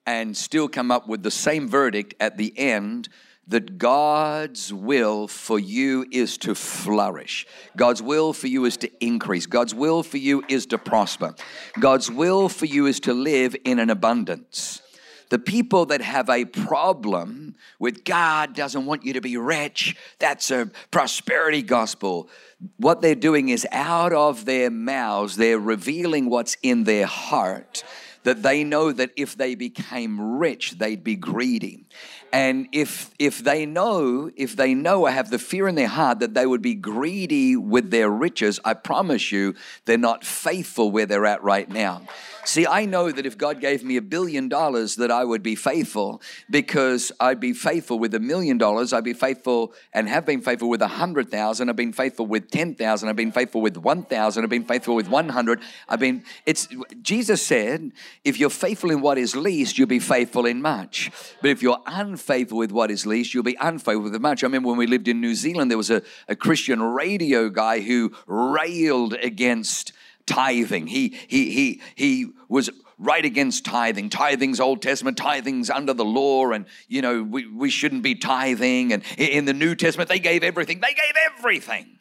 and 0.06 0.36
still 0.36 0.68
come 0.68 0.90
up 0.90 1.08
with 1.08 1.22
the 1.22 1.30
same 1.30 1.68
verdict 1.68 2.14
at 2.20 2.38
the 2.38 2.56
end 2.56 3.08
that 3.48 3.78
God's 3.78 4.72
will 4.72 5.26
for 5.26 5.58
you 5.58 6.06
is 6.12 6.36
to 6.38 6.54
flourish. 6.54 7.46
God's 7.76 8.02
will 8.02 8.32
for 8.32 8.46
you 8.46 8.66
is 8.66 8.76
to 8.78 9.04
increase. 9.04 9.46
God's 9.46 9.74
will 9.74 10.02
for 10.02 10.18
you 10.18 10.44
is 10.48 10.66
to 10.66 10.78
prosper. 10.78 11.34
God's 11.80 12.10
will 12.10 12.48
for 12.48 12.66
you 12.66 12.86
is 12.86 13.00
to 13.00 13.14
live 13.14 13.56
in 13.64 13.78
an 13.78 13.90
abundance. 13.90 14.82
The 15.30 15.38
people 15.38 15.86
that 15.86 16.00
have 16.00 16.30
a 16.30 16.44
problem 16.46 17.54
with 17.78 18.04
God 18.04 18.54
doesn't 18.54 18.86
want 18.86 19.04
you 19.04 19.14
to 19.14 19.20
be 19.20 19.36
rich, 19.36 19.94
that's 20.18 20.50
a 20.50 20.70
prosperity 20.90 21.62
gospel. 21.62 22.30
What 22.78 23.02
they're 23.02 23.14
doing 23.14 23.50
is 23.50 23.66
out 23.70 24.12
of 24.12 24.46
their 24.46 24.70
mouths, 24.70 25.36
they're 25.36 25.58
revealing 25.58 26.30
what's 26.30 26.56
in 26.62 26.84
their 26.84 27.06
heart 27.06 27.84
that 28.24 28.42
they 28.42 28.64
know 28.64 28.92
that 28.92 29.10
if 29.16 29.36
they 29.36 29.54
became 29.54 30.38
rich, 30.38 30.72
they'd 30.72 31.02
be 31.02 31.16
greedy. 31.16 31.86
And 32.32 32.68
if 32.72 33.10
if 33.18 33.38
they 33.38 33.64
know, 33.64 34.30
if 34.36 34.54
they 34.56 34.74
know 34.74 35.02
or 35.02 35.10
have 35.10 35.30
the 35.30 35.38
fear 35.38 35.66
in 35.68 35.74
their 35.74 35.88
heart 35.88 36.20
that 36.20 36.34
they 36.34 36.46
would 36.46 36.62
be 36.62 36.74
greedy 36.74 37.56
with 37.56 37.90
their 37.90 38.10
riches, 38.10 38.60
I 38.64 38.74
promise 38.74 39.32
you, 39.32 39.54
they're 39.86 39.98
not 39.98 40.24
faithful 40.24 40.90
where 40.90 41.06
they're 41.06 41.26
at 41.26 41.42
right 41.42 41.68
now. 41.68 42.02
See, 42.48 42.66
I 42.66 42.86
know 42.86 43.12
that 43.12 43.26
if 43.26 43.36
God 43.36 43.60
gave 43.60 43.84
me 43.84 43.98
a 43.98 44.00
billion 44.00 44.48
dollars, 44.48 44.96
that 44.96 45.10
I 45.10 45.22
would 45.22 45.42
be 45.42 45.54
faithful 45.54 46.22
because 46.48 47.12
I'd 47.20 47.40
be 47.40 47.52
faithful 47.52 47.98
with 47.98 48.14
a 48.14 48.20
million 48.20 48.56
dollars. 48.56 48.94
I'd 48.94 49.04
be 49.04 49.12
faithful 49.12 49.74
and 49.92 50.08
have 50.08 50.24
been 50.24 50.40
faithful 50.40 50.70
with 50.70 50.80
a 50.80 50.88
hundred 50.88 51.30
thousand. 51.30 51.68
I've 51.68 51.76
been 51.76 51.92
faithful 51.92 52.24
with 52.24 52.50
ten 52.50 52.74
thousand. 52.74 53.10
I've 53.10 53.16
been 53.16 53.32
faithful 53.32 53.60
with 53.60 53.76
one 53.76 54.02
thousand. 54.02 54.44
I've 54.44 54.50
been 54.50 54.64
faithful 54.64 54.94
with 54.94 55.10
one 55.10 55.28
hundred. 55.28 55.60
I've 55.90 56.00
been. 56.00 56.24
It's 56.46 56.66
Jesus 57.02 57.44
said, 57.44 57.92
if 58.24 58.40
you're 58.40 58.48
faithful 58.48 58.90
in 58.92 59.02
what 59.02 59.18
is 59.18 59.36
least, 59.36 59.76
you'll 59.76 59.86
be 59.86 59.98
faithful 59.98 60.46
in 60.46 60.62
much. 60.62 61.10
But 61.42 61.50
if 61.50 61.62
you're 61.62 61.82
unfaithful 61.84 62.56
with 62.56 62.72
what 62.72 62.90
is 62.90 63.04
least, 63.04 63.34
you'll 63.34 63.42
be 63.42 63.58
unfaithful 63.60 64.04
with 64.04 64.18
much. 64.22 64.42
I 64.42 64.46
remember 64.46 64.70
when 64.70 64.78
we 64.78 64.86
lived 64.86 65.06
in 65.06 65.20
New 65.20 65.34
Zealand, 65.34 65.70
there 65.70 65.76
was 65.76 65.90
a, 65.90 66.00
a 66.28 66.34
Christian 66.34 66.80
radio 66.80 67.50
guy 67.50 67.80
who 67.80 68.14
railed 68.26 69.12
against 69.12 69.92
tithing. 70.28 70.86
He, 70.86 71.16
he, 71.26 71.50
he, 71.50 71.80
he 71.96 72.30
was 72.48 72.70
right 72.98 73.24
against 73.24 73.64
tithing. 73.64 74.10
Tithing's 74.10 74.60
Old 74.60 74.82
Testament, 74.82 75.16
tithing's 75.16 75.70
under 75.70 75.94
the 75.94 76.04
law, 76.04 76.50
and 76.50 76.66
you 76.88 77.02
know, 77.02 77.22
we, 77.22 77.46
we 77.46 77.70
shouldn't 77.70 78.02
be 78.02 78.14
tithing. 78.14 78.92
And 78.92 79.02
in 79.16 79.44
the 79.44 79.54
New 79.54 79.74
Testament, 79.74 80.08
they 80.08 80.18
gave 80.18 80.42
everything. 80.42 80.80
They 80.80 80.94
gave 80.94 81.14
everything, 81.36 81.98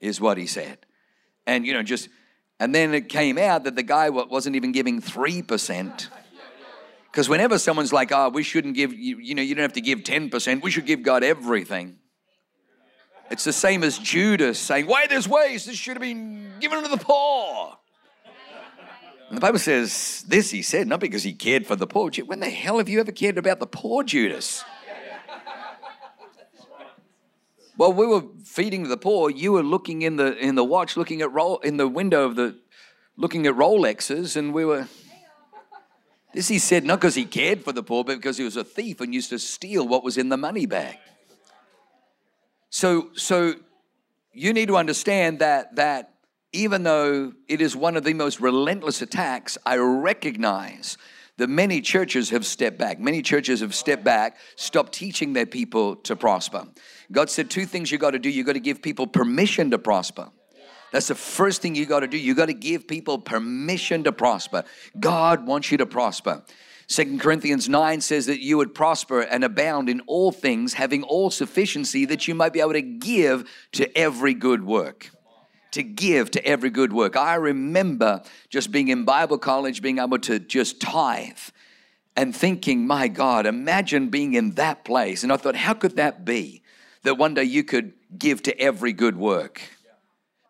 is 0.00 0.20
what 0.20 0.38
he 0.38 0.46
said. 0.46 0.78
And 1.46 1.66
you 1.66 1.72
know, 1.72 1.82
just 1.82 2.08
and 2.60 2.74
then 2.74 2.92
it 2.92 3.08
came 3.08 3.38
out 3.38 3.64
that 3.64 3.76
the 3.76 3.82
guy 3.82 4.10
wasn't 4.10 4.56
even 4.56 4.72
giving 4.72 5.00
three 5.00 5.42
percent. 5.42 6.08
Because 7.10 7.28
whenever 7.28 7.58
someone's 7.58 7.92
like, 7.92 8.12
oh, 8.12 8.28
we 8.28 8.42
shouldn't 8.42 8.74
give, 8.74 8.92
you, 8.92 9.18
you 9.18 9.34
know, 9.34 9.42
you 9.42 9.54
don't 9.54 9.62
have 9.62 9.72
to 9.72 9.80
give 9.80 10.00
10%, 10.00 10.62
we 10.62 10.70
should 10.70 10.86
give 10.86 11.02
God 11.02 11.24
everything. 11.24 11.96
It's 13.30 13.44
the 13.44 13.52
same 13.52 13.84
as 13.84 13.98
Judas 13.98 14.58
saying, 14.58 14.86
Why 14.86 15.06
there's 15.06 15.28
waste, 15.28 15.66
this 15.66 15.76
should 15.76 15.96
have 15.96 16.02
been 16.02 16.52
given 16.60 16.82
to 16.82 16.88
the 16.88 16.96
poor. 16.96 17.76
And 19.28 19.36
the 19.36 19.40
Bible 19.42 19.58
says 19.58 20.24
this, 20.26 20.50
he 20.50 20.62
said, 20.62 20.88
not 20.88 21.00
because 21.00 21.22
he 21.22 21.34
cared 21.34 21.66
for 21.66 21.76
the 21.76 21.86
poor. 21.86 22.10
When 22.24 22.40
the 22.40 22.48
hell 22.48 22.78
have 22.78 22.88
you 22.88 22.98
ever 22.98 23.12
cared 23.12 23.36
about 23.36 23.60
the 23.60 23.66
poor, 23.66 24.02
Judas? 24.02 24.64
Well, 27.76 27.92
we 27.92 28.06
were 28.06 28.24
feeding 28.42 28.88
the 28.88 28.96
poor. 28.96 29.30
You 29.30 29.52
were 29.52 29.62
looking 29.62 30.02
in 30.02 30.16
the 30.16 30.36
in 30.36 30.56
the 30.56 30.64
watch, 30.64 30.96
looking 30.96 31.22
at 31.22 31.30
roll 31.30 31.58
in 31.58 31.76
the 31.76 31.86
window 31.86 32.24
of 32.24 32.34
the 32.34 32.56
looking 33.16 33.46
at 33.46 33.54
Rolexes, 33.54 34.36
and 34.36 34.52
we 34.52 34.64
were. 34.64 34.88
This 36.34 36.48
he 36.48 36.58
said 36.58 36.84
not 36.84 37.00
because 37.00 37.14
he 37.14 37.24
cared 37.24 37.62
for 37.62 37.72
the 37.72 37.84
poor, 37.84 38.02
but 38.02 38.16
because 38.16 38.36
he 38.36 38.44
was 38.44 38.56
a 38.56 38.64
thief 38.64 39.00
and 39.00 39.14
used 39.14 39.30
to 39.30 39.38
steal 39.38 39.86
what 39.86 40.02
was 40.02 40.18
in 40.18 40.28
the 40.28 40.36
money 40.36 40.66
bag. 40.66 40.98
So, 42.70 43.10
so 43.14 43.54
you 44.32 44.52
need 44.52 44.68
to 44.68 44.76
understand 44.76 45.38
that 45.40 45.76
that 45.76 46.14
even 46.52 46.82
though 46.82 47.32
it 47.46 47.60
is 47.60 47.76
one 47.76 47.96
of 47.96 48.04
the 48.04 48.14
most 48.14 48.40
relentless 48.40 49.02
attacks, 49.02 49.58
I 49.66 49.76
recognize 49.76 50.96
that 51.36 51.48
many 51.48 51.80
churches 51.80 52.30
have 52.30 52.44
stepped 52.44 52.78
back. 52.78 52.98
Many 52.98 53.22
churches 53.22 53.60
have 53.60 53.74
stepped 53.74 54.02
back, 54.02 54.36
stopped 54.56 54.92
teaching 54.92 55.34
their 55.34 55.46
people 55.46 55.96
to 55.96 56.16
prosper. 56.16 56.66
God 57.12 57.30
said 57.30 57.48
two 57.48 57.64
things 57.64 57.92
you 57.92 57.98
got 57.98 58.10
to 58.12 58.18
do. 58.18 58.28
You 58.28 58.44
got 58.44 58.54
to 58.54 58.60
give 58.60 58.82
people 58.82 59.06
permission 59.06 59.70
to 59.70 59.78
prosper. 59.78 60.30
That's 60.90 61.08
the 61.08 61.14
first 61.14 61.60
thing 61.62 61.74
you 61.74 61.86
got 61.86 62.00
to 62.00 62.06
do. 62.06 62.16
You 62.16 62.34
got 62.34 62.46
to 62.46 62.54
give 62.54 62.88
people 62.88 63.18
permission 63.18 64.04
to 64.04 64.12
prosper. 64.12 64.64
God 64.98 65.46
wants 65.46 65.70
you 65.70 65.78
to 65.78 65.86
prosper. 65.86 66.42
Second 66.90 67.20
Corinthians 67.20 67.68
9 67.68 68.00
says 68.00 68.26
that 68.26 68.40
you 68.40 68.56
would 68.56 68.74
prosper 68.74 69.20
and 69.20 69.44
abound 69.44 69.90
in 69.90 70.00
all 70.06 70.32
things, 70.32 70.72
having 70.72 71.02
all 71.02 71.28
sufficiency, 71.30 72.06
that 72.06 72.26
you 72.26 72.34
might 72.34 72.54
be 72.54 72.60
able 72.60 72.72
to 72.72 72.80
give 72.80 73.48
to 73.72 73.96
every 73.96 74.32
good 74.32 74.64
work. 74.64 75.10
To 75.72 75.82
give 75.82 76.30
to 76.30 76.44
every 76.46 76.70
good 76.70 76.94
work. 76.94 77.14
I 77.14 77.34
remember 77.34 78.22
just 78.48 78.72
being 78.72 78.88
in 78.88 79.04
Bible 79.04 79.36
college, 79.36 79.82
being 79.82 79.98
able 79.98 80.18
to 80.20 80.38
just 80.38 80.80
tithe 80.80 81.36
and 82.16 82.34
thinking, 82.34 82.86
my 82.86 83.08
God, 83.08 83.44
imagine 83.44 84.08
being 84.08 84.32
in 84.32 84.52
that 84.52 84.86
place. 84.86 85.22
And 85.22 85.30
I 85.30 85.36
thought, 85.36 85.56
how 85.56 85.74
could 85.74 85.96
that 85.96 86.24
be? 86.24 86.62
That 87.02 87.18
one 87.18 87.34
day 87.34 87.44
you 87.44 87.64
could 87.64 87.92
give 88.18 88.42
to 88.44 88.58
every 88.58 88.94
good 88.94 89.16
work. 89.16 89.60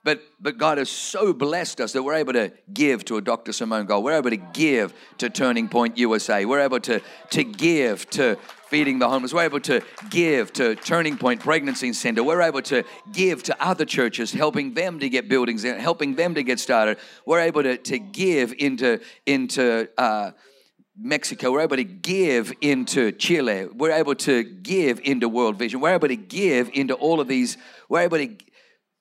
But, 0.09 0.23
but 0.41 0.57
God 0.57 0.79
has 0.79 0.88
so 0.88 1.35
blessed 1.35 1.83
us 1.83 1.93
that 1.93 2.03
we're 2.03 2.15
able 2.15 2.33
to 2.33 2.50
give 2.73 3.05
to 3.05 3.19
a 3.19 3.21
Dr. 3.21 3.53
Simone 3.53 3.85
Gold. 3.85 4.05
We're 4.05 4.17
able 4.17 4.31
to 4.31 4.38
give 4.38 4.95
to 5.19 5.29
Turning 5.29 5.69
Point 5.69 5.99
USA. 5.99 6.47
We're 6.47 6.61
able 6.61 6.81
to, 6.81 7.03
to 7.29 7.45
give 7.45 8.09
to 8.12 8.37
Feeding 8.69 9.00
the 9.00 9.07
Homeless. 9.07 9.35
We're 9.35 9.43
able 9.43 9.61
to 9.61 9.83
give 10.09 10.50
to 10.55 10.77
Turning 10.77 11.19
Point 11.19 11.41
Pregnancy 11.41 11.93
Center. 11.93 12.25
We're 12.25 12.41
able 12.41 12.62
to 12.62 12.85
give 13.12 13.43
to 13.43 13.62
other 13.62 13.85
churches, 13.85 14.33
helping 14.33 14.73
them 14.73 14.99
to 15.00 15.11
get 15.11 15.29
buildings, 15.29 15.62
helping 15.62 16.15
them 16.15 16.37
to 16.37 16.43
get 16.43 16.59
started. 16.59 16.97
We're 17.27 17.41
able 17.41 17.62
to, 17.65 17.77
to 17.77 17.99
give 17.99 18.55
into, 18.57 19.00
into 19.27 19.91
uh, 19.99 20.31
Mexico. 20.97 21.53
We're 21.53 21.61
able 21.61 21.77
to 21.77 21.85
give 21.85 22.53
into 22.62 23.12
Chile. 23.12 23.67
We're 23.67 23.93
able 23.93 24.15
to 24.15 24.43
give 24.43 25.00
into 25.05 25.29
World 25.29 25.59
Vision. 25.59 25.81
We're 25.81 25.95
able 25.95 26.09
to 26.09 26.17
give 26.17 26.71
into 26.73 26.95
all 26.95 27.21
of 27.21 27.29
these. 27.29 27.59
We're 27.91 28.00
able 28.00 28.17
to 28.17 28.35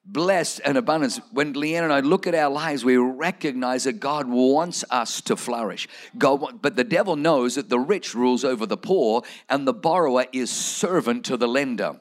blessed 0.08 0.62
and 0.64 0.78
abundance. 0.78 1.20
When 1.32 1.54
Leanne 1.54 1.84
and 1.84 1.94
I 1.94 2.00
look 2.00 2.28
at 2.28 2.34
our 2.34 2.50
lives, 2.50 2.86
we 2.86 2.98
recognize 2.98 3.84
that 3.84 4.00
God 4.00 4.28
wants 4.28 4.84
us 4.90 5.22
to 5.22 5.36
flourish. 5.36 5.88
God, 6.18 6.62
but 6.62 6.76
the 6.76 6.84
devil 6.84 7.16
knows 7.16 7.56
that 7.56 7.70
the 7.70 7.80
rich 7.80 8.16
rules 8.16 8.44
over 8.44 8.66
the 8.66 8.78
poor, 8.78 9.24
and 9.50 9.68
the 9.68 9.74
borrower 9.74 10.26
is 10.32 10.50
servant 10.50 11.26
to 11.26 11.38
the 11.38 11.48
lender. 11.48 12.00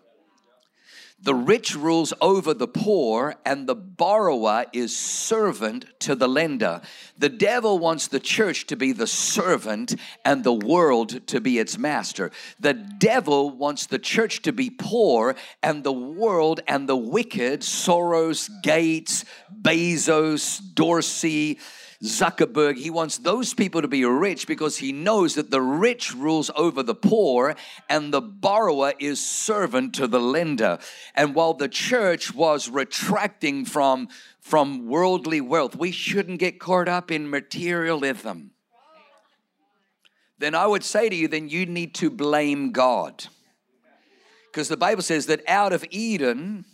The 1.18 1.34
rich 1.34 1.74
rules 1.74 2.12
over 2.20 2.52
the 2.52 2.68
poor, 2.68 3.36
and 3.46 3.66
the 3.66 3.74
borrower 3.74 4.66
is 4.74 4.94
servant 4.94 5.86
to 6.00 6.14
the 6.14 6.28
lender. 6.28 6.82
The 7.16 7.30
devil 7.30 7.78
wants 7.78 8.06
the 8.06 8.20
church 8.20 8.66
to 8.66 8.76
be 8.76 8.92
the 8.92 9.06
servant 9.06 9.96
and 10.26 10.44
the 10.44 10.52
world 10.52 11.26
to 11.28 11.40
be 11.40 11.58
its 11.58 11.78
master. 11.78 12.30
The 12.60 12.74
devil 12.74 13.50
wants 13.50 13.86
the 13.86 13.98
church 13.98 14.42
to 14.42 14.52
be 14.52 14.68
poor, 14.68 15.36
and 15.62 15.82
the 15.82 15.92
world 15.92 16.60
and 16.68 16.86
the 16.86 16.96
wicked, 16.96 17.62
Soros, 17.62 18.50
Gates, 18.62 19.24
Bezos, 19.62 20.60
Dorsey, 20.74 21.58
Zuckerberg, 22.02 22.76
he 22.76 22.90
wants 22.90 23.18
those 23.18 23.54
people 23.54 23.80
to 23.80 23.88
be 23.88 24.04
rich 24.04 24.46
because 24.46 24.78
he 24.78 24.92
knows 24.92 25.34
that 25.34 25.50
the 25.50 25.62
rich 25.62 26.14
rules 26.14 26.50
over 26.54 26.82
the 26.82 26.94
poor 26.94 27.54
and 27.88 28.12
the 28.12 28.20
borrower 28.20 28.92
is 28.98 29.24
servant 29.24 29.94
to 29.94 30.06
the 30.06 30.20
lender. 30.20 30.78
And 31.14 31.34
while 31.34 31.54
the 31.54 31.68
church 31.68 32.34
was 32.34 32.68
retracting 32.68 33.64
from, 33.64 34.08
from 34.40 34.86
worldly 34.86 35.40
wealth, 35.40 35.76
we 35.76 35.90
shouldn't 35.90 36.38
get 36.38 36.60
caught 36.60 36.88
up 36.88 37.10
in 37.10 37.30
materialism. 37.30 38.50
Then 40.38 40.54
I 40.54 40.66
would 40.66 40.84
say 40.84 41.08
to 41.08 41.16
you, 41.16 41.28
then 41.28 41.48
you 41.48 41.64
need 41.64 41.94
to 41.94 42.10
blame 42.10 42.72
God. 42.72 43.26
Because 44.52 44.68
the 44.68 44.76
Bible 44.76 45.02
says 45.02 45.26
that 45.26 45.42
out 45.48 45.72
of 45.72 45.84
Eden, 45.90 46.66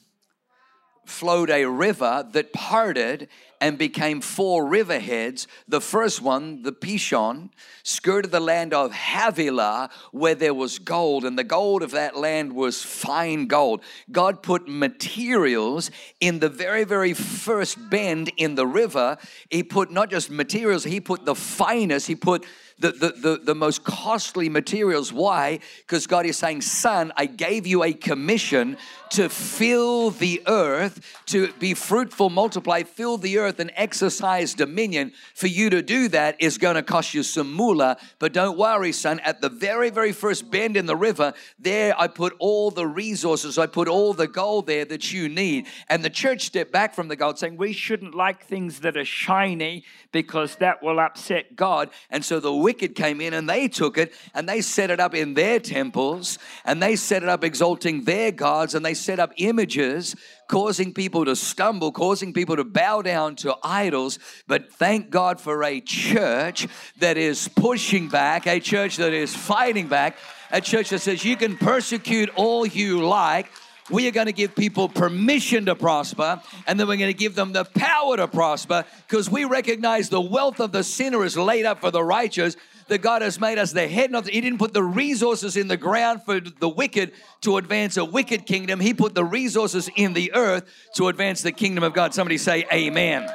flowed 1.04 1.50
a 1.50 1.64
river 1.64 2.26
that 2.32 2.52
parted 2.52 3.28
and 3.60 3.78
became 3.78 4.20
four 4.20 4.64
riverheads. 4.64 5.46
The 5.68 5.80
first 5.80 6.20
one, 6.20 6.62
the 6.62 6.72
Pishon, 6.72 7.50
skirted 7.84 8.32
the 8.32 8.40
land 8.40 8.74
of 8.74 8.92
Havilah 8.92 9.88
where 10.10 10.34
there 10.34 10.52
was 10.52 10.80
gold, 10.80 11.24
and 11.24 11.38
the 11.38 11.44
gold 11.44 11.84
of 11.84 11.92
that 11.92 12.16
land 12.16 12.52
was 12.54 12.82
fine 12.82 13.46
gold. 13.46 13.82
God 14.10 14.42
put 14.42 14.66
materials 14.66 15.92
in 16.18 16.40
the 16.40 16.48
very, 16.48 16.82
very 16.82 17.14
first 17.14 17.78
bend 17.88 18.32
in 18.36 18.56
the 18.56 18.66
river. 18.66 19.16
He 19.48 19.62
put 19.62 19.92
not 19.92 20.10
just 20.10 20.28
materials, 20.28 20.82
He 20.82 21.00
put 21.00 21.24
the 21.24 21.36
finest, 21.36 22.08
He 22.08 22.16
put 22.16 22.44
the, 22.82 22.90
the, 22.90 23.08
the, 23.12 23.40
the 23.44 23.54
most 23.54 23.84
costly 23.84 24.48
materials. 24.48 25.12
Why? 25.12 25.60
Because 25.78 26.06
God 26.06 26.26
is 26.26 26.36
saying, 26.36 26.62
Son, 26.62 27.12
I 27.16 27.26
gave 27.26 27.66
you 27.66 27.84
a 27.84 27.92
commission 27.92 28.76
to 29.10 29.28
fill 29.28 30.10
the 30.10 30.42
earth, 30.46 31.20
to 31.26 31.52
be 31.54 31.74
fruitful, 31.74 32.30
multiply, 32.30 32.82
fill 32.82 33.18
the 33.18 33.38
earth, 33.38 33.60
and 33.60 33.70
exercise 33.76 34.54
dominion. 34.54 35.12
For 35.34 35.46
you 35.46 35.70
to 35.70 35.82
do 35.82 36.08
that 36.08 36.36
is 36.40 36.58
going 36.58 36.76
to 36.76 36.82
cost 36.82 37.12
you 37.12 37.22
some 37.22 37.52
moolah. 37.52 37.98
But 38.18 38.32
don't 38.32 38.56
worry, 38.56 38.90
son. 38.92 39.20
At 39.20 39.40
the 39.40 39.50
very, 39.50 39.90
very 39.90 40.12
first 40.12 40.50
bend 40.50 40.76
in 40.76 40.86
the 40.86 40.96
river, 40.96 41.34
there 41.58 41.98
I 41.98 42.08
put 42.08 42.34
all 42.38 42.70
the 42.70 42.86
resources, 42.86 43.58
I 43.58 43.66
put 43.66 43.86
all 43.86 44.14
the 44.14 44.26
gold 44.26 44.66
there 44.66 44.86
that 44.86 45.12
you 45.12 45.28
need. 45.28 45.66
And 45.88 46.02
the 46.02 46.10
church 46.10 46.46
stepped 46.46 46.72
back 46.72 46.94
from 46.94 47.08
the 47.08 47.16
gold, 47.16 47.38
saying, 47.38 47.58
We 47.58 47.72
shouldn't 47.72 48.14
like 48.14 48.42
things 48.42 48.80
that 48.80 48.96
are 48.96 49.04
shiny 49.04 49.84
because 50.10 50.56
that 50.56 50.82
will 50.82 50.98
upset 50.98 51.54
God. 51.54 51.90
And 52.10 52.24
so 52.24 52.40
the 52.40 52.52
wicked 52.72 52.94
came 52.94 53.20
in 53.20 53.34
and 53.34 53.50
they 53.50 53.68
took 53.68 53.98
it 53.98 54.14
and 54.32 54.48
they 54.48 54.62
set 54.62 54.90
it 54.90 54.98
up 54.98 55.14
in 55.14 55.34
their 55.34 55.60
temples 55.60 56.38
and 56.64 56.82
they 56.82 56.96
set 56.96 57.22
it 57.22 57.28
up 57.28 57.44
exalting 57.44 58.04
their 58.04 58.32
gods 58.32 58.74
and 58.74 58.82
they 58.82 58.94
set 58.94 59.20
up 59.20 59.30
images, 59.36 60.16
causing 60.48 60.94
people 60.94 61.26
to 61.26 61.36
stumble, 61.36 61.92
causing 61.92 62.32
people 62.32 62.56
to 62.56 62.64
bow 62.64 63.02
down 63.02 63.36
to 63.36 63.54
idols. 63.62 64.18
But 64.46 64.72
thank 64.72 65.10
God 65.10 65.38
for 65.38 65.62
a 65.62 65.82
church 65.82 66.66
that 66.98 67.18
is 67.18 67.46
pushing 67.48 68.08
back, 68.08 68.46
a 68.46 68.58
church 68.58 68.96
that 68.96 69.12
is 69.12 69.36
fighting 69.36 69.88
back, 69.88 70.16
a 70.50 70.62
church 70.62 70.88
that 70.88 71.00
says 71.00 71.26
you 71.26 71.36
can 71.36 71.58
persecute 71.58 72.30
all 72.36 72.64
you 72.64 73.06
like. 73.06 73.50
We 73.90 74.06
are 74.06 74.12
going 74.12 74.26
to 74.26 74.32
give 74.32 74.54
people 74.54 74.88
permission 74.88 75.66
to 75.66 75.74
prosper, 75.74 76.40
and 76.66 76.78
then 76.78 76.86
we're 76.86 76.96
going 76.96 77.12
to 77.12 77.18
give 77.18 77.34
them 77.34 77.52
the 77.52 77.64
power 77.64 78.16
to 78.16 78.28
prosper 78.28 78.84
because 79.08 79.28
we 79.28 79.44
recognize 79.44 80.08
the 80.08 80.20
wealth 80.20 80.60
of 80.60 80.72
the 80.72 80.84
sinner 80.84 81.24
is 81.24 81.36
laid 81.36 81.66
up 81.66 81.80
for 81.80 81.90
the 81.90 82.02
righteous, 82.02 82.56
that 82.88 82.98
God 82.98 83.22
has 83.22 83.40
made 83.40 83.58
us 83.58 83.72
the 83.72 83.88
head, 83.88 84.10
not 84.10 84.28
He 84.28 84.40
didn't 84.40 84.58
put 84.58 84.72
the 84.72 84.82
resources 84.82 85.56
in 85.56 85.68
the 85.68 85.76
ground 85.76 86.22
for 86.24 86.40
the 86.40 86.68
wicked 86.68 87.12
to 87.42 87.56
advance 87.56 87.96
a 87.96 88.04
wicked 88.04 88.46
kingdom. 88.46 88.80
He 88.80 88.94
put 88.94 89.14
the 89.14 89.24
resources 89.24 89.88
in 89.96 90.12
the 90.12 90.32
earth 90.34 90.64
to 90.94 91.08
advance 91.08 91.42
the 91.42 91.52
kingdom 91.52 91.84
of 91.84 91.92
God. 91.92 92.14
Somebody 92.14 92.38
say 92.38 92.64
amen. 92.72 93.28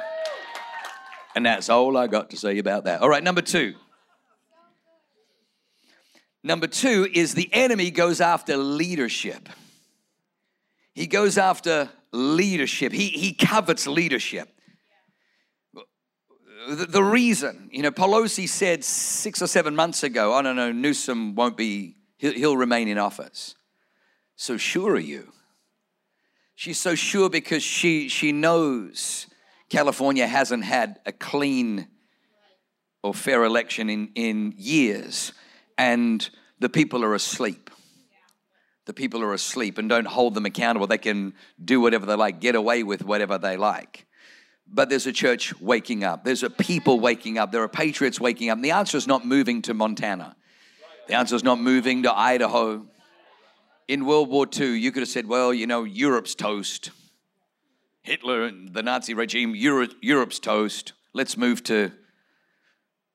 And 1.34 1.44
that's 1.44 1.68
all 1.68 1.96
I 1.96 2.06
got 2.06 2.30
to 2.30 2.36
say 2.36 2.58
about 2.58 2.84
that. 2.84 3.00
All 3.00 3.08
right, 3.08 3.22
number 3.22 3.42
two. 3.42 3.74
Number 6.42 6.66
two 6.66 7.08
is 7.12 7.34
the 7.34 7.50
enemy 7.52 7.90
goes 7.90 8.20
after 8.20 8.56
leadership. 8.56 9.48
He 10.98 11.06
goes 11.06 11.38
after 11.38 11.88
leadership. 12.12 12.92
He, 12.92 13.08
he 13.08 13.32
covets 13.32 13.86
leadership 13.86 14.48
the, 16.68 16.86
the 16.86 17.02
reason, 17.02 17.70
you 17.72 17.82
know, 17.82 17.90
Pelosi 17.90 18.48
said 18.48 18.84
six 18.84 19.40
or 19.40 19.46
seven 19.46 19.74
months 19.74 20.02
ago, 20.02 20.34
I 20.34 20.42
don't 20.42 20.56
know, 20.56 20.72
Newsom 20.72 21.34
won't 21.34 21.56
be, 21.56 21.96
he'll, 22.18 22.32
he'll 22.32 22.56
remain 22.56 22.88
in 22.88 22.98
office. 22.98 23.54
So 24.36 24.56
sure 24.56 24.92
are 24.92 25.00
you? 25.00 25.32
She's 26.54 26.78
so 26.78 26.94
sure 26.94 27.30
because 27.30 27.62
she, 27.62 28.08
she 28.08 28.32
knows 28.32 29.26
California 29.70 30.26
hasn't 30.26 30.64
had 30.64 31.00
a 31.06 31.12
clean 31.12 31.88
or 33.02 33.14
fair 33.14 33.44
election 33.44 33.88
in, 33.88 34.10
in 34.14 34.54
years, 34.56 35.32
and 35.76 36.28
the 36.58 36.68
people 36.68 37.04
are 37.04 37.14
asleep. 37.14 37.70
The 38.88 38.92
people 38.92 39.22
are 39.22 39.32
asleep 39.32 39.78
and 39.78 39.88
don't 39.88 40.08
hold 40.08 40.34
them 40.34 40.44
accountable. 40.44 40.88
They 40.88 40.98
can 40.98 41.34
do 41.64 41.80
whatever 41.80 42.04
they 42.04 42.16
like, 42.16 42.40
get 42.40 42.56
away 42.56 42.82
with 42.82 43.04
whatever 43.04 43.38
they 43.38 43.56
like 43.56 44.08
but 44.72 44.90
there's 44.90 45.06
a 45.06 45.12
church 45.12 45.58
waking 45.60 46.04
up. 46.04 46.24
There's 46.24 46.42
a 46.42 46.50
people 46.50 47.00
waking 47.00 47.38
up. 47.38 47.52
There 47.52 47.62
are 47.62 47.68
patriots 47.68 48.20
waking 48.20 48.50
up. 48.50 48.56
And 48.56 48.64
the 48.64 48.72
answer 48.72 48.96
is 48.98 49.06
not 49.06 49.24
moving 49.24 49.62
to 49.62 49.74
Montana. 49.74 50.36
The 51.06 51.14
answer 51.14 51.34
is 51.34 51.42
not 51.42 51.58
moving 51.58 52.02
to 52.02 52.16
Idaho. 52.16 52.86
In 53.88 54.04
World 54.04 54.28
War 54.28 54.46
II, 54.46 54.78
you 54.78 54.92
could 54.92 55.00
have 55.00 55.08
said, 55.08 55.26
well, 55.26 55.54
you 55.54 55.66
know, 55.66 55.84
Europe's 55.84 56.34
toast. 56.34 56.90
Hitler 58.02 58.44
and 58.44 58.74
the 58.74 58.82
Nazi 58.82 59.14
regime, 59.14 59.54
Europe, 59.54 59.92
Europe's 60.02 60.38
toast. 60.38 60.92
Let's 61.14 61.36
move 61.36 61.62
to 61.64 61.92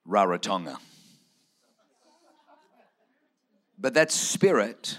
Rarotonga. 0.08 0.78
But 3.78 3.94
that 3.94 4.12
spirit 4.12 4.98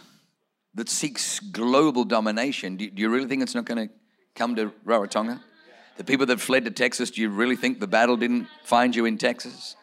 that 0.74 0.88
seeks 0.88 1.40
global 1.40 2.04
domination, 2.04 2.76
do 2.76 2.90
you 2.94 3.08
really 3.08 3.28
think 3.28 3.42
it's 3.42 3.54
not 3.54 3.64
going 3.64 3.88
to 3.88 3.94
come 4.34 4.56
to 4.56 4.72
Rarotonga? 4.84 5.40
The 5.96 6.04
people 6.04 6.26
that 6.26 6.40
fled 6.40 6.64
to 6.64 6.70
Texas, 6.72 7.10
do 7.12 7.20
you 7.20 7.28
really 7.28 7.54
think 7.54 7.78
the 7.78 7.86
battle 7.86 8.16
didn't 8.16 8.48
find 8.64 8.96
you 8.96 9.04
in 9.04 9.16
Texas? 9.16 9.76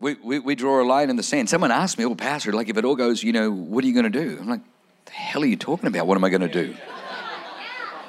We, 0.00 0.14
we, 0.14 0.40
we 0.40 0.54
draw 0.56 0.82
a 0.82 0.84
line 0.84 1.10
in 1.10 1.16
the 1.16 1.22
sand. 1.22 1.48
Someone 1.48 1.70
asked 1.70 1.96
me, 1.96 2.04
oh, 2.04 2.16
Pastor, 2.16 2.52
like 2.52 2.68
if 2.68 2.76
it 2.76 2.84
all 2.84 2.96
goes, 2.96 3.22
you 3.22 3.32
know, 3.32 3.52
what 3.52 3.84
are 3.84 3.86
you 3.86 3.92
going 3.92 4.10
to 4.10 4.24
do? 4.24 4.36
I'm 4.40 4.48
like, 4.48 4.62
the 5.04 5.12
hell 5.12 5.42
are 5.42 5.46
you 5.46 5.56
talking 5.56 5.86
about? 5.86 6.08
What 6.08 6.16
am 6.16 6.24
I 6.24 6.28
going 6.28 6.40
to 6.42 6.48
do? 6.48 6.74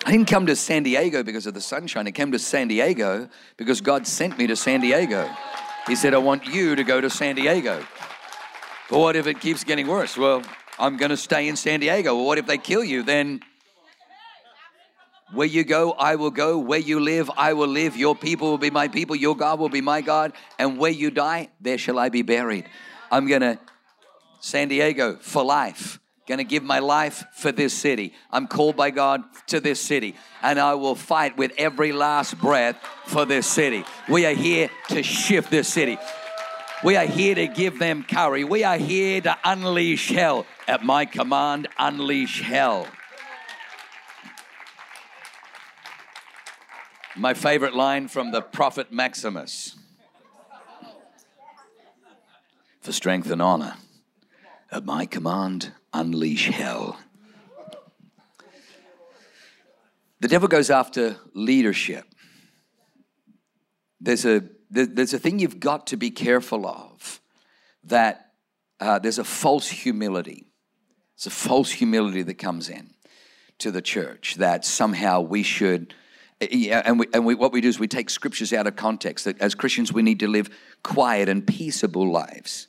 I 0.06 0.12
didn't 0.12 0.28
come 0.28 0.48
to 0.48 0.56
San 0.56 0.84
Diego 0.84 1.22
because 1.22 1.46
of 1.46 1.54
the 1.54 1.62
sunshine. 1.62 2.08
I 2.08 2.12
came 2.12 2.32
to 2.32 2.40
San 2.40 2.68
Diego 2.68 3.30
because 3.58 3.80
God 3.80 4.08
sent 4.08 4.38
me 4.40 4.48
to 4.48 4.56
San 4.56 4.82
Diego. 4.82 5.30
He 5.88 5.96
said, 5.96 6.14
I 6.14 6.18
want 6.18 6.48
you 6.48 6.76
to 6.76 6.84
go 6.84 7.00
to 7.00 7.10
San 7.10 7.36
Diego. 7.36 7.86
But 8.90 9.00
what 9.00 9.16
if 9.16 9.28
it 9.28 9.40
keeps 9.40 9.64
getting 9.64 9.88
worse? 9.88 10.18
Well, 10.18 10.42
I'm 10.80 10.98
going 10.98 11.12
to 11.12 11.18
stay 11.18 11.48
in 11.48 11.56
San 11.56 11.80
Diego. 11.80 12.16
Well, 12.16 12.26
what 12.26 12.38
if 12.38 12.48
they 12.48 12.58
kill 12.58 12.84
you? 12.84 13.04
Then 13.04 13.42
where 15.34 15.48
you 15.48 15.64
go, 15.64 15.94
I 15.94 16.16
will 16.16 16.32
go. 16.32 16.60
Where 16.60 16.80
you 16.80 17.00
live, 17.00 17.30
I 17.36 17.54
will 17.54 17.68
live. 17.68 17.98
Your 17.98 18.16
people 18.16 18.50
will 18.52 18.58
be 18.58 18.70
my 18.70 18.88
people. 18.88 19.16
Your 19.16 19.36
God 19.36 19.60
will 19.60 19.70
be 19.70 19.82
my 19.82 20.02
God. 20.02 20.34
And 20.60 20.78
where 20.78 20.92
you 20.92 21.10
die, 21.12 21.50
there 21.60 21.78
shall 21.78 21.98
I 21.98 22.10
be 22.10 22.22
buried. 22.22 22.66
I'm 23.12 23.28
going 23.28 23.42
to, 23.42 23.60
San 24.40 24.68
Diego, 24.68 25.18
for 25.18 25.44
life. 25.44 26.00
Going 26.28 26.38
to 26.38 26.46
give 26.46 26.64
my 26.64 26.80
life 26.80 27.26
for 27.36 27.52
this 27.52 27.74
city. 27.74 28.14
I'm 28.32 28.48
called 28.48 28.78
by 28.78 28.92
God 28.92 29.24
to 29.48 29.60
this 29.60 29.82
city. 29.82 30.16
And 30.42 30.60
I 30.60 30.74
will 30.76 30.96
fight 30.96 31.36
with 31.38 31.52
every 31.58 31.92
last 31.92 32.40
breath 32.40 32.78
for 33.06 33.26
this 33.26 33.46
city. 33.46 33.84
We 34.08 34.26
are 34.26 34.34
here 34.34 34.70
to 34.90 35.04
shift 35.04 35.52
this 35.52 35.68
city. 35.68 35.98
We 36.84 36.98
are 36.98 37.06
here 37.06 37.34
to 37.36 37.48
give 37.48 37.80
them 37.80 38.04
curry. 38.04 38.44
We 38.44 38.66
are 38.66 38.78
here 38.78 39.22
to 39.22 39.38
unleash 39.46 40.10
hell. 40.10 40.46
At 40.68 40.84
my 40.84 41.06
command, 41.06 41.70
unleash 41.80 42.42
hell. 42.42 42.88
My 47.16 47.34
favorite 47.34 47.74
line 47.74 48.10
from 48.10 48.32
the 48.32 48.42
prophet 48.42 48.92
Maximus 48.92 49.76
For 52.82 52.92
strength 52.92 53.32
and 53.32 53.42
honor, 53.42 53.76
at 54.70 54.84
my 54.84 55.06
command, 55.06 55.72
unleash 55.94 56.50
hell. 56.50 57.00
The 60.20 60.28
devil 60.28 60.50
goes 60.50 60.70
after 60.70 61.16
leadership. 61.34 62.04
There's 64.02 64.26
a, 64.26 64.44
there's 64.74 65.14
a 65.14 65.20
thing 65.20 65.40
you've 65.40 65.60
got 65.60 65.88
to 65.88 65.98
be 65.98 66.12
careful 66.12 66.66
of 66.66 67.22
that 67.84 68.32
uh, 68.80 69.00
there's 69.00 69.20
a 69.20 69.24
false 69.24 69.70
humility. 69.70 70.48
It's 71.16 71.28
a 71.28 71.32
false 71.32 71.72
humility 71.72 72.24
that 72.24 72.36
comes 72.36 72.70
in 72.70 72.92
to 73.60 73.72
the 73.72 73.82
church 73.82 74.36
that 74.36 74.66
somehow 74.66 75.22
we 75.22 75.44
should 75.44 75.94
yeah, 76.52 76.82
and, 76.84 77.00
we, 77.00 77.08
and 77.14 77.26
we, 77.26 77.36
what 77.36 77.52
we 77.52 77.62
do 77.62 77.68
is 77.68 77.80
we 77.80 77.88
take 77.88 78.10
scriptures 78.10 78.54
out 78.54 78.68
of 78.68 78.76
context. 78.76 79.26
That 79.26 79.40
as 79.40 79.56
Christians, 79.56 79.94
we 79.94 80.02
need 80.02 80.20
to 80.20 80.28
live 80.28 80.50
quiet 80.84 81.30
and 81.30 81.46
peaceable 81.46 82.12
lives. 82.12 82.68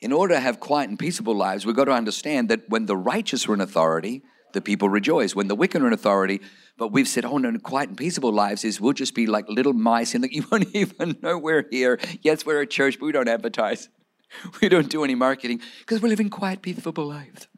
In 0.00 0.12
order 0.12 0.34
to 0.34 0.40
have 0.40 0.60
quiet 0.60 0.88
and 0.88 0.98
peaceable 0.98 1.34
lives, 1.34 1.66
we've 1.66 1.76
got 1.76 1.84
to 1.84 1.92
understand 1.92 2.48
that 2.48 2.68
when 2.68 2.86
the 2.86 2.96
righteous 2.96 3.48
are 3.48 3.54
in 3.54 3.60
authority, 3.60 4.22
the 4.52 4.60
people 4.60 4.88
rejoice. 4.88 5.34
When 5.34 5.48
the 5.48 5.54
wicked 5.54 5.82
are 5.82 5.86
in 5.86 5.92
authority, 5.92 6.40
but 6.76 6.92
we've 6.92 7.08
said, 7.08 7.24
oh 7.24 7.38
no, 7.38 7.56
quiet 7.58 7.90
and 7.90 7.98
peaceable 7.98 8.32
lives 8.32 8.64
is 8.64 8.80
we'll 8.80 8.92
just 8.92 9.14
be 9.14 9.26
like 9.26 9.48
little 9.48 9.72
mice 9.72 10.14
and 10.14 10.26
you 10.30 10.46
won't 10.50 10.74
even 10.74 11.16
know 11.22 11.38
we're 11.38 11.66
here. 11.70 11.98
Yes, 12.22 12.44
we're 12.46 12.60
a 12.60 12.66
church, 12.66 12.98
but 12.98 13.06
we 13.06 13.12
don't 13.12 13.28
advertise. 13.28 13.88
We 14.62 14.68
don't 14.68 14.88
do 14.88 15.02
any 15.02 15.16
marketing 15.16 15.60
because 15.80 16.00
we're 16.00 16.08
living 16.08 16.30
quiet, 16.30 16.62
peaceable 16.62 17.04
lives. 17.04 17.48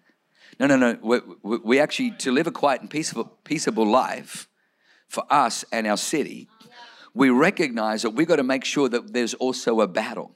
No, 0.58 0.66
no, 0.66 0.76
no. 0.78 0.98
We, 1.02 1.20
we, 1.42 1.58
we 1.58 1.78
actually, 1.78 2.12
to 2.12 2.32
live 2.32 2.46
a 2.46 2.50
quiet 2.50 2.80
and 2.80 2.88
peaceable, 2.88 3.24
peaceable 3.44 3.86
life, 3.86 4.48
for 5.12 5.24
us 5.28 5.62
and 5.70 5.86
our 5.86 5.98
city, 5.98 6.48
we 7.12 7.28
recognize 7.28 8.00
that 8.00 8.10
we've 8.10 8.26
got 8.26 8.36
to 8.36 8.42
make 8.42 8.64
sure 8.64 8.88
that 8.88 9.12
there's 9.12 9.34
also 9.34 9.82
a 9.82 9.86
battle. 9.86 10.34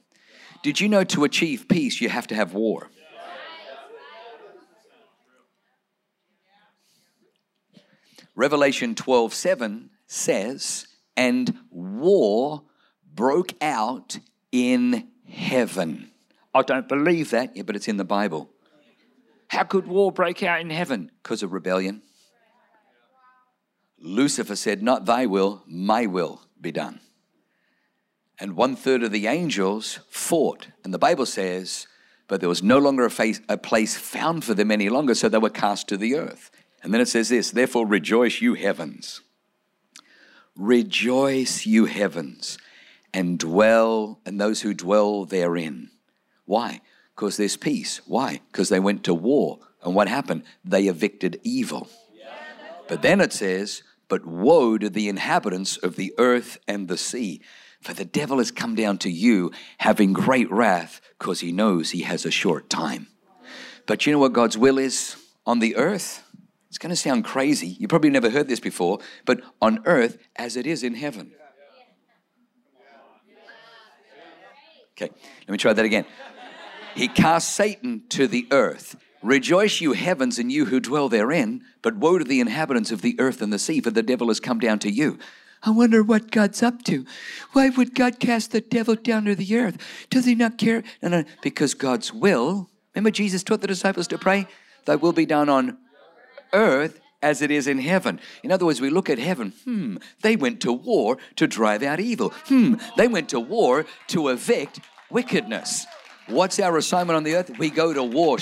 Did 0.61 0.79
you 0.79 0.87
know 0.87 1.03
to 1.05 1.23
achieve 1.23 1.67
peace, 1.67 1.99
you 1.99 2.09
have 2.09 2.27
to 2.27 2.35
have 2.35 2.53
war? 2.53 2.91
Revelation 8.37 8.93
12 8.93 9.33
7 9.33 9.89
says, 10.05 10.87
and 11.17 11.57
war 11.71 12.61
broke 13.11 13.53
out 13.61 14.19
in 14.51 15.09
heaven. 15.27 16.11
I 16.53 16.61
don't 16.61 16.87
believe 16.87 17.31
that, 17.31 17.57
yeah, 17.57 17.63
but 17.63 17.75
it's 17.75 17.87
in 17.87 17.97
the 17.97 18.05
Bible. 18.05 18.51
How 19.47 19.63
could 19.63 19.87
war 19.87 20.11
break 20.11 20.43
out 20.43 20.61
in 20.61 20.69
heaven? 20.69 21.11
Because 21.23 21.41
of 21.41 21.51
rebellion. 21.51 22.03
Lucifer 23.99 24.55
said, 24.55 24.83
Not 24.83 25.05
thy 25.05 25.25
will, 25.25 25.63
my 25.65 26.05
will 26.05 26.41
be 26.61 26.71
done. 26.71 26.99
and 28.39 28.55
one 28.55 28.75
third 28.75 29.01
of 29.01 29.11
the 29.11 29.25
angels 29.25 29.99
fought. 30.09 30.67
And 30.83 30.93
the 30.93 30.99
Bible 30.99 31.25
says, 31.25 31.87
but 32.27 32.39
there 32.39 32.49
was 32.49 32.61
no 32.61 32.77
longer 32.77 33.05
a, 33.05 33.09
face, 33.09 33.41
a 33.49 33.57
place 33.57 33.95
found 33.97 34.43
for 34.43 34.53
them 34.53 34.69
any 34.69 34.89
longer, 34.89 35.15
so 35.15 35.27
they 35.27 35.37
were 35.37 35.49
cast 35.49 35.87
to 35.87 35.97
the 35.97 36.15
earth. 36.15 36.51
And 36.83 36.93
then 36.93 37.01
it 37.01 37.07
says 37.07 37.29
this, 37.29 37.51
therefore 37.51 37.85
rejoice, 37.85 38.41
you 38.41 38.53
heavens. 38.53 39.21
Rejoice, 40.55 41.65
you 41.65 41.85
heavens, 41.85 42.57
and 43.13 43.37
dwell, 43.37 44.19
and 44.25 44.39
those 44.39 44.61
who 44.61 44.73
dwell 44.73 45.25
therein. 45.25 45.91
Why? 46.45 46.81
Because 47.15 47.37
there's 47.37 47.57
peace. 47.57 48.01
Why? 48.05 48.41
Because 48.51 48.69
they 48.69 48.79
went 48.79 49.03
to 49.03 49.13
war. 49.13 49.59
And 49.83 49.95
what 49.95 50.07
happened? 50.07 50.43
They 50.63 50.87
evicted 50.87 51.39
evil. 51.43 51.89
But 52.87 53.01
then 53.01 53.21
it 53.21 53.33
says, 53.33 53.83
but 54.07 54.25
woe 54.25 54.77
to 54.77 54.89
the 54.89 55.09
inhabitants 55.09 55.77
of 55.77 55.95
the 55.95 56.13
earth 56.17 56.57
and 56.67 56.87
the 56.87 56.97
sea. 56.97 57.41
For 57.81 57.93
the 57.93 58.05
devil 58.05 58.37
has 58.37 58.51
come 58.51 58.75
down 58.75 58.97
to 58.99 59.09
you 59.11 59.51
having 59.77 60.13
great 60.13 60.49
wrath 60.51 61.01
because 61.19 61.41
he 61.41 61.51
knows 61.51 61.91
he 61.91 62.03
has 62.03 62.25
a 62.25 62.31
short 62.31 62.69
time. 62.69 63.07
But 63.85 64.05
you 64.05 64.13
know 64.13 64.19
what 64.19 64.33
God's 64.33 64.57
will 64.57 64.77
is 64.77 65.15
on 65.45 65.59
the 65.59 65.75
earth? 65.75 66.23
It's 66.77 66.83
going 66.83 66.91
to 66.91 66.95
sound 66.95 67.25
crazy. 67.25 67.69
You 67.79 67.87
probably 67.87 68.11
never 68.11 68.29
heard 68.29 68.47
this 68.47 68.59
before, 68.59 68.99
but 69.25 69.41
on 69.59 69.79
earth 69.85 70.19
as 70.35 70.55
it 70.55 70.67
is 70.67 70.83
in 70.83 70.93
heaven. 70.93 71.31
Okay, 74.91 75.09
let 75.09 75.49
me 75.49 75.57
try 75.57 75.73
that 75.73 75.83
again. 75.83 76.05
He 76.93 77.07
cast 77.07 77.55
Satan 77.55 78.03
to 78.09 78.27
the 78.27 78.45
earth. 78.51 78.95
Rejoice, 79.23 79.81
you 79.81 79.93
heavens, 79.93 80.37
and 80.37 80.51
you 80.51 80.65
who 80.65 80.79
dwell 80.79 81.09
therein, 81.09 81.63
but 81.81 81.97
woe 81.97 82.19
to 82.19 82.23
the 82.23 82.39
inhabitants 82.39 82.91
of 82.91 83.01
the 83.01 83.19
earth 83.19 83.41
and 83.41 83.51
the 83.51 83.57
sea, 83.57 83.81
for 83.81 83.89
the 83.89 84.03
devil 84.03 84.27
has 84.27 84.39
come 84.39 84.59
down 84.59 84.77
to 84.77 84.91
you. 84.91 85.17
I 85.63 85.71
wonder 85.71 86.03
what 86.03 86.29
God's 86.29 86.61
up 86.61 86.83
to. 86.83 87.07
Why 87.53 87.69
would 87.69 87.95
God 87.95 88.19
cast 88.19 88.51
the 88.51 88.61
devil 88.61 88.93
down 88.93 89.25
to 89.25 89.33
the 89.33 89.57
earth? 89.57 89.79
Does 90.11 90.25
he 90.25 90.35
not 90.35 90.59
care? 90.59 90.83
No, 91.01 91.09
no, 91.09 91.23
because 91.41 91.73
God's 91.73 92.13
will. 92.13 92.69
Remember, 92.93 93.09
Jesus 93.09 93.41
taught 93.41 93.61
the 93.61 93.67
disciples 93.67 94.07
to 94.09 94.19
pray, 94.19 94.45
Thy 94.85 94.95
will 94.95 95.11
be 95.11 95.25
done 95.25 95.49
on 95.49 95.79
earth 96.53 96.99
as 97.21 97.41
it 97.41 97.51
is 97.51 97.67
in 97.67 97.79
heaven. 97.79 98.19
In 98.43 98.51
other 98.51 98.65
words, 98.65 98.79
we 98.79 98.89
look 98.89 99.09
at 99.09 99.19
heaven, 99.19 99.53
hmm, 99.63 99.97
they 100.21 100.35
went 100.35 100.61
to 100.61 100.71
war 100.71 101.17
to 101.35 101.47
drive 101.47 101.83
out 101.83 101.99
evil. 101.99 102.29
Hmm, 102.45 102.75
they 102.95 103.07
went 103.07 103.29
to 103.29 103.39
war 103.39 103.85
to 104.07 104.29
evict 104.29 104.79
wickedness. 105.09 105.85
What's 106.27 106.59
our 106.59 106.77
assignment 106.77 107.15
on 107.15 107.23
the 107.23 107.35
earth? 107.35 107.57
We 107.57 107.69
go 107.69 107.93
to 107.93 108.03
war. 108.03 108.37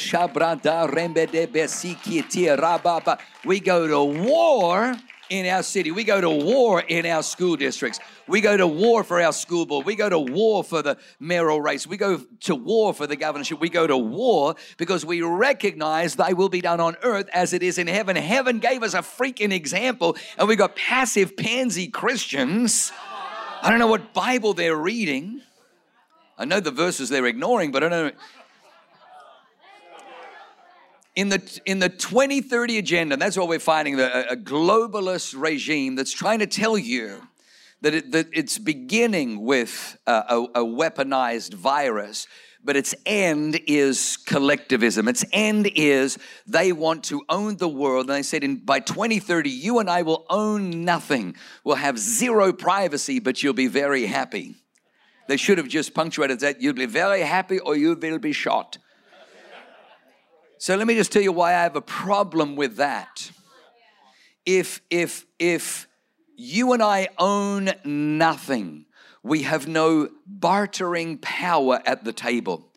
We 3.45 3.59
go 3.59 3.87
to 3.87 4.03
war 4.03 4.95
in 5.29 5.45
our 5.47 5.63
city. 5.63 5.91
We 5.91 6.03
go 6.03 6.21
to 6.21 6.29
war 6.29 6.81
in 6.81 7.05
our 7.05 7.23
school 7.23 7.55
districts. 7.55 7.99
We 8.27 8.41
go 8.41 8.55
to 8.57 8.67
war 8.67 9.03
for 9.03 9.21
our 9.21 9.33
school 9.33 9.65
board. 9.65 9.85
We 9.85 9.95
go 9.95 10.09
to 10.09 10.19
war 10.19 10.63
for 10.63 10.81
the 10.81 10.97
mayoral 11.19 11.61
race. 11.61 11.85
We 11.87 11.97
go 11.97 12.17
to 12.17 12.55
war 12.55 12.93
for 12.93 13.07
the 13.07 13.15
governorship. 13.15 13.59
We 13.59 13.69
go 13.69 13.87
to 13.87 13.97
war 13.97 14.55
because 14.77 15.05
we 15.05 15.21
recognize 15.21 16.15
thy 16.15 16.33
will 16.33 16.49
be 16.49 16.61
done 16.61 16.79
on 16.79 16.95
earth 17.03 17.29
as 17.33 17.53
it 17.53 17.63
is 17.63 17.77
in 17.77 17.87
heaven. 17.87 18.15
Heaven 18.15 18.59
gave 18.59 18.83
us 18.83 18.93
a 18.93 18.99
freaking 18.99 19.51
example, 19.51 20.15
and 20.37 20.47
we 20.47 20.55
got 20.55 20.75
passive 20.75 21.35
pansy 21.37 21.87
Christians. 21.87 22.91
I 23.61 23.69
don't 23.69 23.79
know 23.79 23.87
what 23.87 24.13
Bible 24.13 24.53
they're 24.53 24.75
reading. 24.75 25.41
I 26.37 26.45
know 26.45 26.59
the 26.59 26.71
verses 26.71 27.09
they're 27.09 27.25
ignoring, 27.25 27.71
but 27.71 27.83
I 27.83 27.89
don't 27.89 28.07
know 28.07 28.19
in 31.15 31.29
the 31.29 31.61
in 31.65 31.79
the 31.79 31.89
2030 31.89 32.77
agenda 32.77 33.17
that's 33.17 33.37
what 33.37 33.47
we're 33.47 33.59
finding 33.59 33.99
a, 33.99 34.25
a 34.31 34.35
globalist 34.35 35.33
regime 35.37 35.95
that's 35.95 36.11
trying 36.11 36.39
to 36.39 36.47
tell 36.47 36.77
you 36.77 37.21
that, 37.81 37.93
it, 37.93 38.11
that 38.11 38.27
it's 38.33 38.57
beginning 38.57 39.43
with 39.43 39.97
a, 40.07 40.11
a, 40.11 40.43
a 40.55 40.65
weaponized 40.65 41.53
virus 41.53 42.27
but 42.65 42.75
its 42.75 42.95
end 43.05 43.61
is 43.67 44.17
collectivism. 44.17 45.07
Its 45.07 45.23
end 45.31 45.69
is 45.75 46.17
they 46.47 46.71
want 46.71 47.03
to 47.05 47.23
own 47.29 47.57
the 47.57 47.69
world. 47.69 48.09
And 48.09 48.15
they 48.17 48.23
said 48.23 48.43
in, 48.43 48.57
by 48.57 48.79
2030, 48.79 49.51
you 49.51 49.77
and 49.77 49.87
I 49.87 50.01
will 50.01 50.25
own 50.31 50.83
nothing. 50.83 51.35
We'll 51.63 51.75
have 51.75 51.99
zero 51.99 52.51
privacy, 52.51 53.19
but 53.19 53.43
you'll 53.43 53.53
be 53.53 53.67
very 53.67 54.07
happy. 54.07 54.55
They 55.27 55.37
should 55.37 55.59
have 55.59 55.67
just 55.67 55.93
punctuated 55.93 56.39
that 56.39 56.59
you'll 56.59 56.73
be 56.73 56.87
very 56.87 57.21
happy 57.21 57.59
or 57.59 57.75
you 57.75 57.95
will 57.95 58.19
be 58.19 58.33
shot. 58.33 58.79
So 60.57 60.75
let 60.75 60.87
me 60.87 60.95
just 60.95 61.11
tell 61.11 61.21
you 61.21 61.31
why 61.31 61.49
I 61.49 61.63
have 61.63 61.75
a 61.75 61.81
problem 61.81 62.55
with 62.55 62.77
that. 62.77 63.31
If 64.45 64.81
if 64.89 65.25
if 65.39 65.87
you 66.37 66.73
and 66.73 66.81
I 66.81 67.09
own 67.17 67.71
nothing, 67.83 68.85
we 69.23 69.43
have 69.43 69.67
no 69.67 70.09
bartering 70.25 71.17
power 71.17 71.81
at 71.85 72.03
the 72.03 72.13
table. 72.13 72.71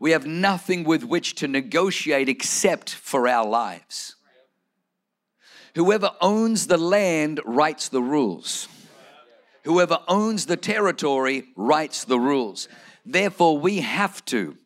We 0.00 0.12
have 0.12 0.26
nothing 0.26 0.84
with 0.84 1.02
which 1.02 1.34
to 1.36 1.48
negotiate 1.48 2.28
except 2.28 2.94
for 2.94 3.26
our 3.26 3.46
lives. 3.46 4.14
Whoever 5.74 6.12
owns 6.20 6.68
the 6.68 6.78
land 6.78 7.40
writes 7.44 7.88
the 7.88 8.02
rules. 8.02 8.68
Whoever 9.64 9.98
owns 10.08 10.46
the 10.46 10.56
territory 10.56 11.48
writes 11.56 12.04
the 12.04 12.18
rules. 12.18 12.68
Therefore, 13.04 13.58
we 13.58 13.80
have 13.80 14.24
to 14.26 14.56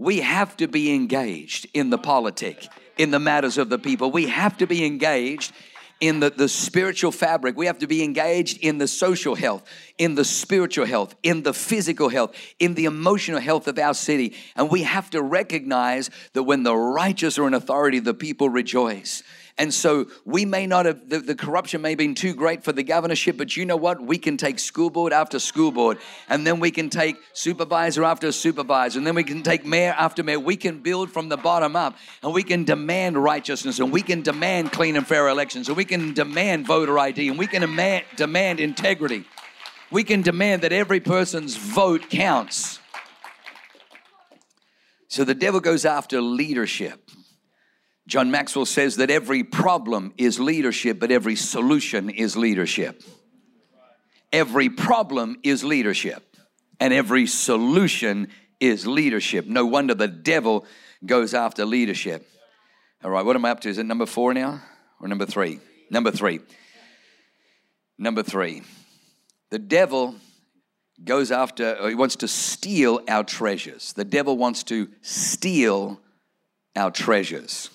we 0.00 0.20
have 0.20 0.56
to 0.56 0.66
be 0.66 0.94
engaged 0.94 1.66
in 1.74 1.90
the 1.90 1.98
politic, 1.98 2.66
in 2.96 3.10
the 3.10 3.18
matters 3.18 3.58
of 3.58 3.68
the 3.68 3.78
people. 3.78 4.10
We 4.10 4.28
have 4.28 4.56
to 4.56 4.66
be 4.66 4.86
engaged 4.86 5.52
in 6.00 6.20
the, 6.20 6.30
the 6.30 6.48
spiritual 6.48 7.12
fabric. 7.12 7.54
We 7.54 7.66
have 7.66 7.80
to 7.80 7.86
be 7.86 8.02
engaged 8.02 8.64
in 8.64 8.78
the 8.78 8.88
social 8.88 9.34
health, 9.34 9.62
in 9.98 10.14
the 10.14 10.24
spiritual 10.24 10.86
health, 10.86 11.14
in 11.22 11.42
the 11.42 11.52
physical 11.52 12.08
health, 12.08 12.34
in 12.58 12.72
the 12.72 12.86
emotional 12.86 13.40
health 13.40 13.68
of 13.68 13.78
our 13.78 13.92
city. 13.92 14.34
And 14.56 14.70
we 14.70 14.84
have 14.84 15.10
to 15.10 15.20
recognize 15.20 16.08
that 16.32 16.44
when 16.44 16.62
the 16.62 16.74
righteous 16.74 17.38
are 17.38 17.46
in 17.46 17.52
authority, 17.52 17.98
the 17.98 18.14
people 18.14 18.48
rejoice. 18.48 19.22
And 19.60 19.74
so 19.74 20.06
we 20.24 20.46
may 20.46 20.66
not 20.66 20.86
have, 20.86 21.06
the, 21.06 21.18
the, 21.18 21.34
corruption 21.34 21.82
may 21.82 21.90
have 21.90 21.98
been 21.98 22.14
too 22.14 22.32
great 22.32 22.64
for 22.64 22.72
the 22.72 22.82
governorship, 22.82 23.36
but 23.36 23.58
you 23.58 23.66
know 23.66 23.76
what? 23.76 24.00
We 24.00 24.16
can 24.16 24.38
take 24.38 24.58
school 24.58 24.88
board 24.88 25.12
after 25.12 25.38
school 25.38 25.70
board, 25.70 25.98
and 26.30 26.46
then 26.46 26.60
we 26.60 26.70
can 26.70 26.88
take 26.88 27.16
supervisor 27.34 28.02
after 28.02 28.32
supervisor, 28.32 28.98
and 28.98 29.06
then 29.06 29.14
we 29.14 29.22
can 29.22 29.42
take 29.42 29.66
mayor 29.66 29.94
after 29.98 30.22
mayor. 30.22 30.40
We 30.40 30.56
can 30.56 30.80
build 30.80 31.12
from 31.12 31.28
the 31.28 31.36
bottom 31.36 31.76
up, 31.76 31.98
and 32.22 32.32
we 32.32 32.42
can 32.42 32.64
demand 32.64 33.22
righteousness, 33.22 33.80
and 33.80 33.92
we 33.92 34.00
can 34.00 34.22
demand 34.22 34.72
clean 34.72 34.96
and 34.96 35.06
fair 35.06 35.28
elections, 35.28 35.68
and 35.68 35.76
we 35.76 35.84
can 35.84 36.14
demand 36.14 36.66
voter 36.66 36.98
ID, 36.98 37.28
and 37.28 37.38
we 37.38 37.46
can 37.46 37.60
demand, 37.60 38.06
demand 38.16 38.60
integrity. 38.60 39.26
We 39.90 40.04
can 40.04 40.22
demand 40.22 40.62
that 40.62 40.72
every 40.72 41.00
person's 41.00 41.56
vote 41.56 42.08
counts. 42.08 42.78
So 45.08 45.22
the 45.22 45.34
devil 45.34 45.60
goes 45.60 45.84
after 45.84 46.22
leadership. 46.22 47.09
John 48.10 48.32
Maxwell 48.32 48.66
says 48.66 48.96
that 48.96 49.08
every 49.08 49.44
problem 49.44 50.12
is 50.18 50.40
leadership, 50.40 50.98
but 50.98 51.12
every 51.12 51.36
solution 51.36 52.10
is 52.10 52.36
leadership. 52.36 53.04
Every 54.32 54.68
problem 54.68 55.38
is 55.44 55.62
leadership, 55.62 56.36
and 56.80 56.92
every 56.92 57.28
solution 57.28 58.26
is 58.58 58.84
leadership. 58.84 59.46
No 59.46 59.64
wonder 59.64 59.94
the 59.94 60.08
devil 60.08 60.66
goes 61.06 61.34
after 61.34 61.64
leadership. 61.64 62.28
All 63.04 63.12
right, 63.12 63.24
what 63.24 63.36
am 63.36 63.44
I 63.44 63.50
up 63.50 63.60
to? 63.60 63.68
Is 63.68 63.78
it 63.78 63.86
number 63.86 64.06
four 64.06 64.34
now 64.34 64.60
or 65.00 65.06
number 65.06 65.24
three? 65.24 65.60
Number 65.88 66.10
three. 66.10 66.40
Number 67.96 68.24
three. 68.24 68.62
The 69.50 69.60
devil 69.60 70.16
goes 71.04 71.30
after, 71.30 71.76
uh, 71.76 71.86
he 71.86 71.94
wants 71.94 72.16
to 72.16 72.28
steal 72.28 73.02
our 73.06 73.22
treasures. 73.22 73.92
The 73.92 74.04
devil 74.04 74.36
wants 74.36 74.64
to 74.64 74.88
steal 75.00 76.00
our 76.74 76.90
treasures. 76.90 77.70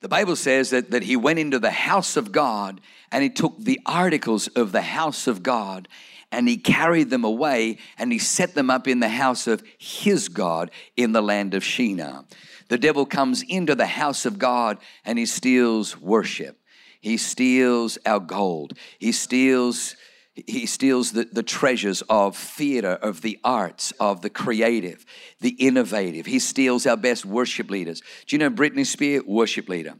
The 0.00 0.08
Bible 0.08 0.36
says 0.36 0.70
that, 0.70 0.90
that 0.90 1.02
he 1.02 1.16
went 1.16 1.38
into 1.38 1.58
the 1.58 1.70
house 1.70 2.16
of 2.16 2.32
God 2.32 2.80
and 3.12 3.22
he 3.22 3.28
took 3.28 3.58
the 3.58 3.80
articles 3.84 4.48
of 4.48 4.72
the 4.72 4.82
house 4.82 5.26
of 5.26 5.42
God 5.42 5.88
and 6.32 6.48
he 6.48 6.56
carried 6.56 7.10
them 7.10 7.24
away 7.24 7.78
and 7.98 8.12
he 8.12 8.18
set 8.18 8.54
them 8.54 8.70
up 8.70 8.88
in 8.88 9.00
the 9.00 9.08
house 9.08 9.46
of 9.46 9.62
his 9.78 10.28
God 10.28 10.70
in 10.96 11.12
the 11.12 11.22
land 11.22 11.54
of 11.54 11.64
Shinar. 11.64 12.24
The 12.68 12.78
devil 12.78 13.04
comes 13.04 13.42
into 13.42 13.74
the 13.74 13.86
house 13.86 14.24
of 14.24 14.38
God 14.38 14.78
and 15.04 15.18
he 15.18 15.26
steals 15.26 16.00
worship. 16.00 16.56
He 17.00 17.16
steals 17.16 17.98
our 18.06 18.20
gold. 18.20 18.74
He 18.98 19.12
steals 19.12 19.96
he 20.46 20.66
steals 20.66 21.12
the, 21.12 21.28
the 21.32 21.42
treasures 21.42 22.02
of 22.08 22.36
theater, 22.36 22.92
of 22.92 23.22
the 23.22 23.38
arts, 23.44 23.92
of 24.00 24.20
the 24.22 24.30
creative, 24.30 25.04
the 25.40 25.50
innovative. 25.50 26.26
He 26.26 26.38
steals 26.38 26.86
our 26.86 26.96
best 26.96 27.24
worship 27.24 27.70
leaders. 27.70 28.02
Do 28.26 28.36
you 28.36 28.38
know 28.38 28.50
Britney 28.50 28.86
Spears, 28.86 29.24
worship 29.26 29.68
leader? 29.68 29.94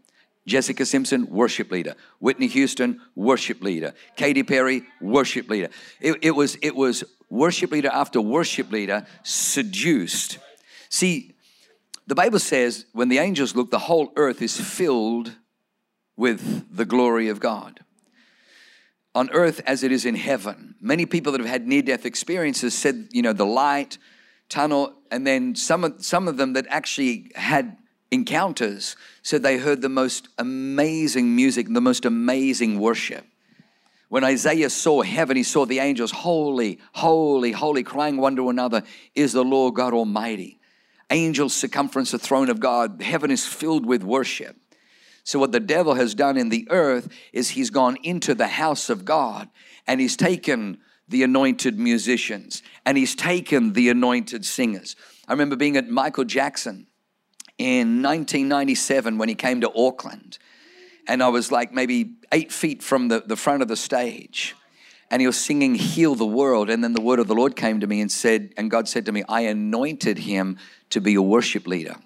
Jessica 0.46 0.86
Simpson, 0.86 1.26
worship 1.28 1.70
leader. 1.70 1.94
Whitney 2.18 2.46
Houston, 2.48 3.00
worship 3.14 3.62
leader. 3.62 3.94
Katy 4.16 4.42
Perry, 4.42 4.82
worship 5.00 5.48
leader. 5.48 5.68
It, 6.00 6.16
it, 6.22 6.30
was, 6.32 6.56
it 6.62 6.74
was 6.74 7.04
worship 7.28 7.70
leader 7.70 7.90
after 7.92 8.20
worship 8.20 8.70
leader 8.72 9.06
seduced. 9.22 10.38
See, 10.88 11.34
the 12.06 12.14
Bible 12.14 12.40
says 12.40 12.86
when 12.92 13.08
the 13.08 13.18
angels 13.18 13.54
look, 13.54 13.70
the 13.70 13.78
whole 13.78 14.12
earth 14.16 14.42
is 14.42 14.60
filled 14.60 15.32
with 16.16 16.74
the 16.74 16.84
glory 16.84 17.28
of 17.28 17.40
God. 17.40 17.80
On 19.14 19.30
earth 19.30 19.60
as 19.66 19.82
it 19.82 19.92
is 19.92 20.04
in 20.04 20.14
heaven. 20.14 20.74
Many 20.80 21.06
people 21.06 21.32
that 21.32 21.40
have 21.40 21.50
had 21.50 21.66
near 21.66 21.82
death 21.82 22.06
experiences 22.06 22.74
said, 22.74 23.08
you 23.10 23.22
know, 23.22 23.32
the 23.32 23.46
light, 23.46 23.98
tunnel, 24.48 24.94
and 25.10 25.26
then 25.26 25.54
some 25.54 25.84
of, 25.84 26.04
some 26.04 26.28
of 26.28 26.36
them 26.36 26.52
that 26.52 26.66
actually 26.68 27.30
had 27.34 27.76
encounters 28.10 28.96
said 29.22 29.42
they 29.42 29.58
heard 29.58 29.82
the 29.82 29.88
most 29.88 30.28
amazing 30.38 31.34
music, 31.34 31.66
the 31.68 31.80
most 31.80 32.04
amazing 32.04 32.78
worship. 32.78 33.24
When 34.08 34.24
Isaiah 34.24 34.70
saw 34.70 35.02
heaven, 35.02 35.36
he 35.36 35.44
saw 35.44 35.66
the 35.66 35.78
angels, 35.78 36.10
holy, 36.10 36.80
holy, 36.92 37.52
holy, 37.52 37.84
crying 37.84 38.16
one 38.16 38.34
to 38.36 38.48
another, 38.48 38.82
is 39.14 39.32
the 39.32 39.44
Lord 39.44 39.74
God 39.76 39.94
Almighty. 39.94 40.58
Angels 41.10 41.54
circumference 41.54 42.10
the 42.10 42.18
throne 42.18 42.50
of 42.50 42.58
God. 42.58 43.02
Heaven 43.02 43.30
is 43.30 43.46
filled 43.46 43.86
with 43.86 44.02
worship. 44.02 44.56
So, 45.24 45.38
what 45.38 45.52
the 45.52 45.60
devil 45.60 45.94
has 45.94 46.14
done 46.14 46.36
in 46.36 46.48
the 46.48 46.66
earth 46.70 47.08
is 47.32 47.50
he's 47.50 47.70
gone 47.70 47.96
into 48.02 48.34
the 48.34 48.48
house 48.48 48.90
of 48.90 49.04
God 49.04 49.48
and 49.86 50.00
he's 50.00 50.16
taken 50.16 50.78
the 51.08 51.22
anointed 51.22 51.78
musicians 51.78 52.62
and 52.86 52.96
he's 52.96 53.14
taken 53.14 53.72
the 53.72 53.88
anointed 53.88 54.44
singers. 54.44 54.96
I 55.28 55.32
remember 55.32 55.56
being 55.56 55.76
at 55.76 55.88
Michael 55.88 56.24
Jackson 56.24 56.86
in 57.58 58.02
1997 58.02 59.18
when 59.18 59.28
he 59.28 59.34
came 59.34 59.60
to 59.60 59.72
Auckland 59.74 60.38
and 61.06 61.22
I 61.22 61.28
was 61.28 61.50
like 61.50 61.72
maybe 61.72 62.12
eight 62.32 62.52
feet 62.52 62.82
from 62.82 63.08
the, 63.08 63.20
the 63.26 63.36
front 63.36 63.62
of 63.62 63.68
the 63.68 63.76
stage. 63.76 64.54
And 65.10 65.20
he 65.20 65.26
was 65.26 65.36
singing 65.36 65.74
Heal 65.74 66.14
the 66.14 66.24
World. 66.24 66.70
And 66.70 66.84
then 66.84 66.92
the 66.92 67.00
word 67.00 67.18
of 67.18 67.26
the 67.26 67.34
Lord 67.34 67.56
came 67.56 67.80
to 67.80 67.86
me 67.88 68.00
and 68.00 68.12
said, 68.12 68.52
and 68.56 68.70
God 68.70 68.88
said 68.88 69.06
to 69.06 69.12
me, 69.12 69.24
I 69.28 69.40
anointed 69.40 70.18
him 70.18 70.56
to 70.90 71.00
be 71.00 71.16
a 71.16 71.22
worship 71.22 71.66
leader. 71.66 71.96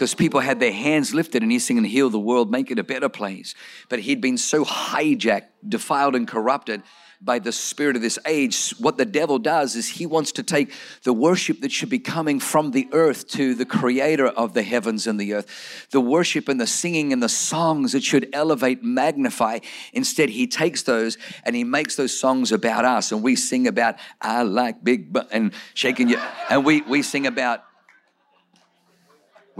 Because 0.00 0.14
people 0.14 0.40
had 0.40 0.60
their 0.60 0.72
hands 0.72 1.12
lifted 1.12 1.42
and 1.42 1.52
he's 1.52 1.66
singing 1.66 1.84
Heal 1.84 2.08
the 2.08 2.18
World, 2.18 2.50
make 2.50 2.70
it 2.70 2.78
a 2.78 2.82
better 2.82 3.10
place. 3.10 3.54
But 3.90 3.98
he'd 3.98 4.22
been 4.22 4.38
so 4.38 4.64
hijacked, 4.64 5.48
defiled, 5.68 6.16
and 6.16 6.26
corrupted 6.26 6.82
by 7.20 7.38
the 7.38 7.52
spirit 7.52 7.96
of 7.96 8.00
this 8.00 8.18
age, 8.24 8.70
what 8.78 8.96
the 8.96 9.04
devil 9.04 9.38
does 9.38 9.76
is 9.76 9.86
he 9.90 10.06
wants 10.06 10.32
to 10.32 10.42
take 10.42 10.72
the 11.02 11.12
worship 11.12 11.60
that 11.60 11.70
should 11.70 11.90
be 11.90 11.98
coming 11.98 12.40
from 12.40 12.70
the 12.70 12.88
earth 12.92 13.28
to 13.28 13.54
the 13.54 13.66
creator 13.66 14.26
of 14.26 14.54
the 14.54 14.62
heavens 14.62 15.06
and 15.06 15.20
the 15.20 15.34
earth, 15.34 15.86
the 15.90 16.00
worship 16.00 16.48
and 16.48 16.58
the 16.58 16.66
singing 16.66 17.12
and 17.12 17.22
the 17.22 17.28
songs 17.28 17.92
that 17.92 18.02
should 18.02 18.26
elevate, 18.32 18.82
magnify. 18.82 19.58
Instead, 19.92 20.30
he 20.30 20.46
takes 20.46 20.84
those 20.84 21.18
and 21.44 21.54
he 21.54 21.62
makes 21.62 21.96
those 21.96 22.18
songs 22.18 22.52
about 22.52 22.86
us. 22.86 23.12
And 23.12 23.22
we 23.22 23.36
sing 23.36 23.66
about, 23.66 23.96
I 24.18 24.44
like 24.44 24.82
big, 24.82 25.12
bu-, 25.12 25.28
and 25.30 25.52
shaking 25.74 26.08
you. 26.08 26.18
And 26.48 26.64
we, 26.64 26.80
we 26.80 27.02
sing 27.02 27.26
about, 27.26 27.64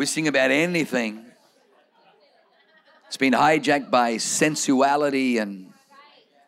we 0.00 0.06
sing 0.06 0.28
about 0.28 0.50
anything. 0.50 1.26
It's 3.08 3.18
been 3.18 3.34
hijacked 3.34 3.90
by 3.90 4.16
sensuality 4.16 5.36
and 5.36 5.74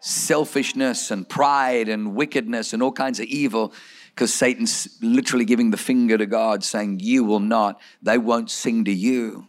selfishness 0.01 1.11
and 1.11 1.29
pride 1.29 1.91
and 1.91 2.15
wickedness 2.15 2.73
and 2.73 2.83
all 2.83 2.93
kinds 2.93 3.21
of 3.21 3.27
evil 3.27 3.75
because 4.15 4.33
Satan's 4.33 4.97
literally 5.03 5.45
giving 5.45 5.71
the 5.71 5.77
finger 5.77 6.17
to 6.17 6.25
God, 6.25 6.65
saying, 6.65 7.01
You 7.01 7.25
will 7.25 7.41
not, 7.41 7.79
they 8.01 8.17
won't 8.17 8.51
sing 8.51 8.87
to 8.87 8.91
you. 8.91 9.47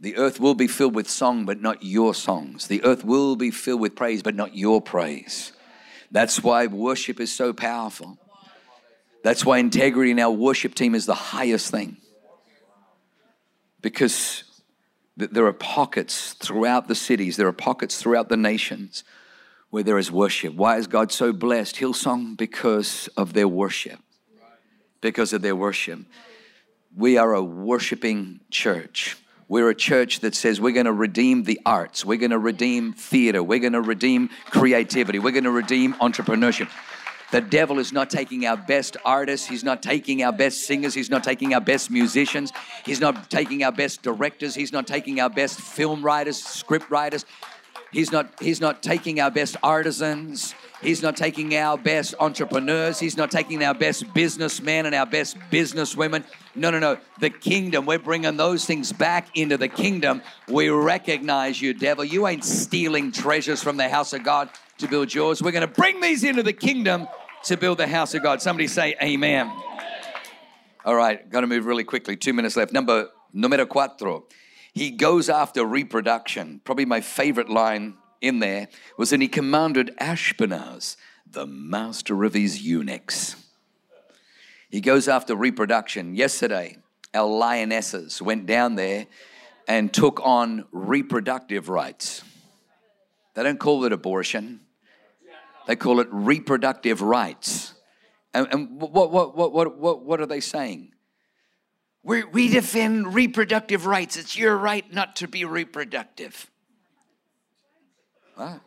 The 0.00 0.16
earth 0.16 0.40
will 0.40 0.56
be 0.56 0.66
filled 0.66 0.96
with 0.96 1.08
song, 1.08 1.44
but 1.44 1.60
not 1.60 1.84
your 1.84 2.12
songs. 2.12 2.66
The 2.66 2.82
earth 2.82 3.04
will 3.04 3.36
be 3.36 3.52
filled 3.52 3.82
with 3.82 3.94
praise, 3.94 4.20
but 4.20 4.34
not 4.34 4.56
your 4.56 4.82
praise. 4.82 5.52
That's 6.10 6.42
why 6.42 6.66
worship 6.66 7.20
is 7.20 7.32
so 7.32 7.52
powerful. 7.52 8.18
That's 9.28 9.44
why 9.44 9.58
integrity 9.58 10.12
in 10.12 10.18
our 10.20 10.30
worship 10.30 10.74
team 10.74 10.94
is 10.94 11.04
the 11.04 11.12
highest 11.12 11.70
thing. 11.70 11.98
Because 13.82 14.44
there 15.18 15.44
are 15.44 15.52
pockets 15.52 16.32
throughout 16.32 16.88
the 16.88 16.94
cities, 16.94 17.36
there 17.36 17.46
are 17.46 17.52
pockets 17.52 18.00
throughout 18.00 18.30
the 18.30 18.38
nations 18.38 19.04
where 19.68 19.82
there 19.82 19.98
is 19.98 20.10
worship. 20.10 20.54
Why 20.54 20.78
is 20.78 20.86
God 20.86 21.12
so 21.12 21.34
blessed? 21.34 21.76
Hillsong, 21.76 22.38
because 22.38 23.10
of 23.18 23.34
their 23.34 23.46
worship. 23.46 24.00
Because 25.02 25.34
of 25.34 25.42
their 25.42 25.54
worship. 25.54 25.98
We 26.96 27.18
are 27.18 27.34
a 27.34 27.44
worshiping 27.44 28.40
church. 28.50 29.18
We're 29.46 29.68
a 29.68 29.74
church 29.74 30.20
that 30.20 30.34
says 30.36 30.58
we're 30.58 30.72
going 30.72 30.86
to 30.86 30.92
redeem 30.92 31.42
the 31.42 31.60
arts. 31.66 32.02
We're 32.02 32.16
going 32.16 32.30
to 32.30 32.38
redeem 32.38 32.94
theater. 32.94 33.42
We're 33.42 33.58
going 33.58 33.74
to 33.74 33.82
redeem 33.82 34.30
creativity. 34.46 35.18
We're 35.18 35.32
going 35.32 35.44
to 35.44 35.50
redeem 35.50 35.92
entrepreneurship. 35.96 36.70
The 37.30 37.40
devil 37.42 37.78
is 37.78 37.92
not 37.92 38.08
taking 38.08 38.46
our 38.46 38.56
best 38.56 38.96
artists. 39.04 39.46
He's 39.46 39.62
not 39.62 39.82
taking 39.82 40.22
our 40.22 40.32
best 40.32 40.64
singers. 40.64 40.94
He's 40.94 41.10
not 41.10 41.22
taking 41.22 41.52
our 41.52 41.60
best 41.60 41.90
musicians. 41.90 42.52
He's 42.86 43.00
not 43.00 43.30
taking 43.30 43.62
our 43.64 43.72
best 43.72 44.02
directors. 44.02 44.54
He's 44.54 44.72
not 44.72 44.86
taking 44.86 45.20
our 45.20 45.28
best 45.28 45.60
film 45.60 46.02
writers, 46.02 46.42
script 46.42 46.90
writers. 46.90 47.26
He's 47.92 48.12
not, 48.12 48.32
he's 48.40 48.60
not 48.60 48.82
taking 48.82 49.20
our 49.20 49.30
best 49.30 49.56
artisans. 49.62 50.54
He's 50.82 51.02
not 51.02 51.16
taking 51.16 51.54
our 51.56 51.76
best 51.76 52.14
entrepreneurs. 52.20 52.98
He's 52.98 53.16
not 53.16 53.30
taking 53.30 53.64
our 53.64 53.74
best 53.74 54.12
businessmen 54.14 54.86
and 54.86 54.94
our 54.94 55.06
best 55.06 55.38
businesswomen. 55.50 56.22
No, 56.54 56.70
no, 56.70 56.78
no. 56.78 56.98
The 57.18 57.30
kingdom, 57.30 57.84
we're 57.84 57.98
bringing 57.98 58.36
those 58.36 58.64
things 58.64 58.92
back 58.92 59.36
into 59.36 59.56
the 59.56 59.68
kingdom. 59.68 60.22
We 60.48 60.68
recognize 60.68 61.60
you, 61.60 61.74
devil. 61.74 62.04
You 62.04 62.26
ain't 62.26 62.44
stealing 62.44 63.10
treasures 63.10 63.62
from 63.62 63.76
the 63.76 63.88
house 63.88 64.12
of 64.12 64.22
God 64.22 64.50
to 64.78 64.88
build 64.88 65.12
yours. 65.12 65.42
We're 65.42 65.52
going 65.52 65.66
to 65.66 65.72
bring 65.72 66.00
these 66.00 66.24
into 66.24 66.42
the 66.42 66.52
kingdom 66.52 67.08
to 67.44 67.56
build 67.56 67.78
the 67.78 67.86
house 67.86 68.14
of 68.14 68.22
God. 68.22 68.40
Somebody 68.40 68.68
say 68.68 68.94
amen. 69.02 69.52
All 70.84 70.94
right, 70.94 71.28
got 71.28 71.42
to 71.42 71.46
move 71.46 71.66
really 71.66 71.84
quickly. 71.84 72.16
Two 72.16 72.32
minutes 72.32 72.56
left. 72.56 72.72
Number 72.72 73.08
numero 73.32 73.66
cuatro. 73.66 74.24
He 74.72 74.90
goes 74.90 75.28
after 75.28 75.64
reproduction. 75.64 76.60
Probably 76.64 76.84
my 76.84 77.00
favorite 77.00 77.50
line 77.50 77.94
in 78.20 78.38
there 78.38 78.68
was 78.96 79.10
that 79.10 79.20
he 79.20 79.28
commanded 79.28 79.90
Ashpenaz, 80.00 80.96
the 81.30 81.46
master 81.46 82.24
of 82.24 82.34
his 82.34 82.62
eunuchs. 82.62 83.36
He 84.70 84.80
goes 84.80 85.08
after 85.08 85.34
reproduction. 85.34 86.14
Yesterday, 86.14 86.78
our 87.14 87.26
lionesses 87.26 88.22
went 88.22 88.46
down 88.46 88.76
there 88.76 89.06
and 89.66 89.92
took 89.92 90.20
on 90.22 90.66
reproductive 90.70 91.68
rights. 91.68 92.22
They 93.34 93.42
don't 93.42 93.58
call 93.60 93.84
it 93.84 93.92
abortion. 93.92 94.60
They 95.68 95.76
call 95.76 96.00
it 96.00 96.08
reproductive 96.10 97.02
rights. 97.02 97.74
And, 98.34 98.48
and 98.50 98.80
what, 98.80 99.12
what, 99.12 99.36
what, 99.36 99.52
what, 99.52 99.78
what, 99.78 100.04
what 100.04 100.20
are 100.20 100.26
they 100.26 100.40
saying? 100.40 100.92
we 102.08 102.24
we 102.24 102.48
defend 102.48 103.14
reproductive 103.14 103.84
rights. 103.84 104.16
It's 104.16 104.36
your 104.36 104.56
right 104.56 104.90
not 104.92 105.16
to 105.16 105.28
be 105.28 105.44
reproductive. 105.44 106.50
What? 108.34 108.60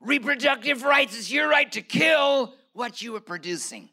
Reproductive 0.00 0.82
rights 0.82 1.16
is 1.16 1.32
your 1.32 1.48
right 1.48 1.70
to 1.72 1.82
kill 1.82 2.54
what 2.72 3.02
you 3.02 3.14
are 3.14 3.20
producing 3.20 3.88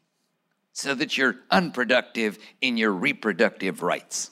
so 0.72 0.94
that 0.94 1.16
you're 1.16 1.36
unproductive 1.50 2.38
in 2.60 2.76
your 2.76 2.90
reproductive 2.90 3.82
rights. 3.82 4.30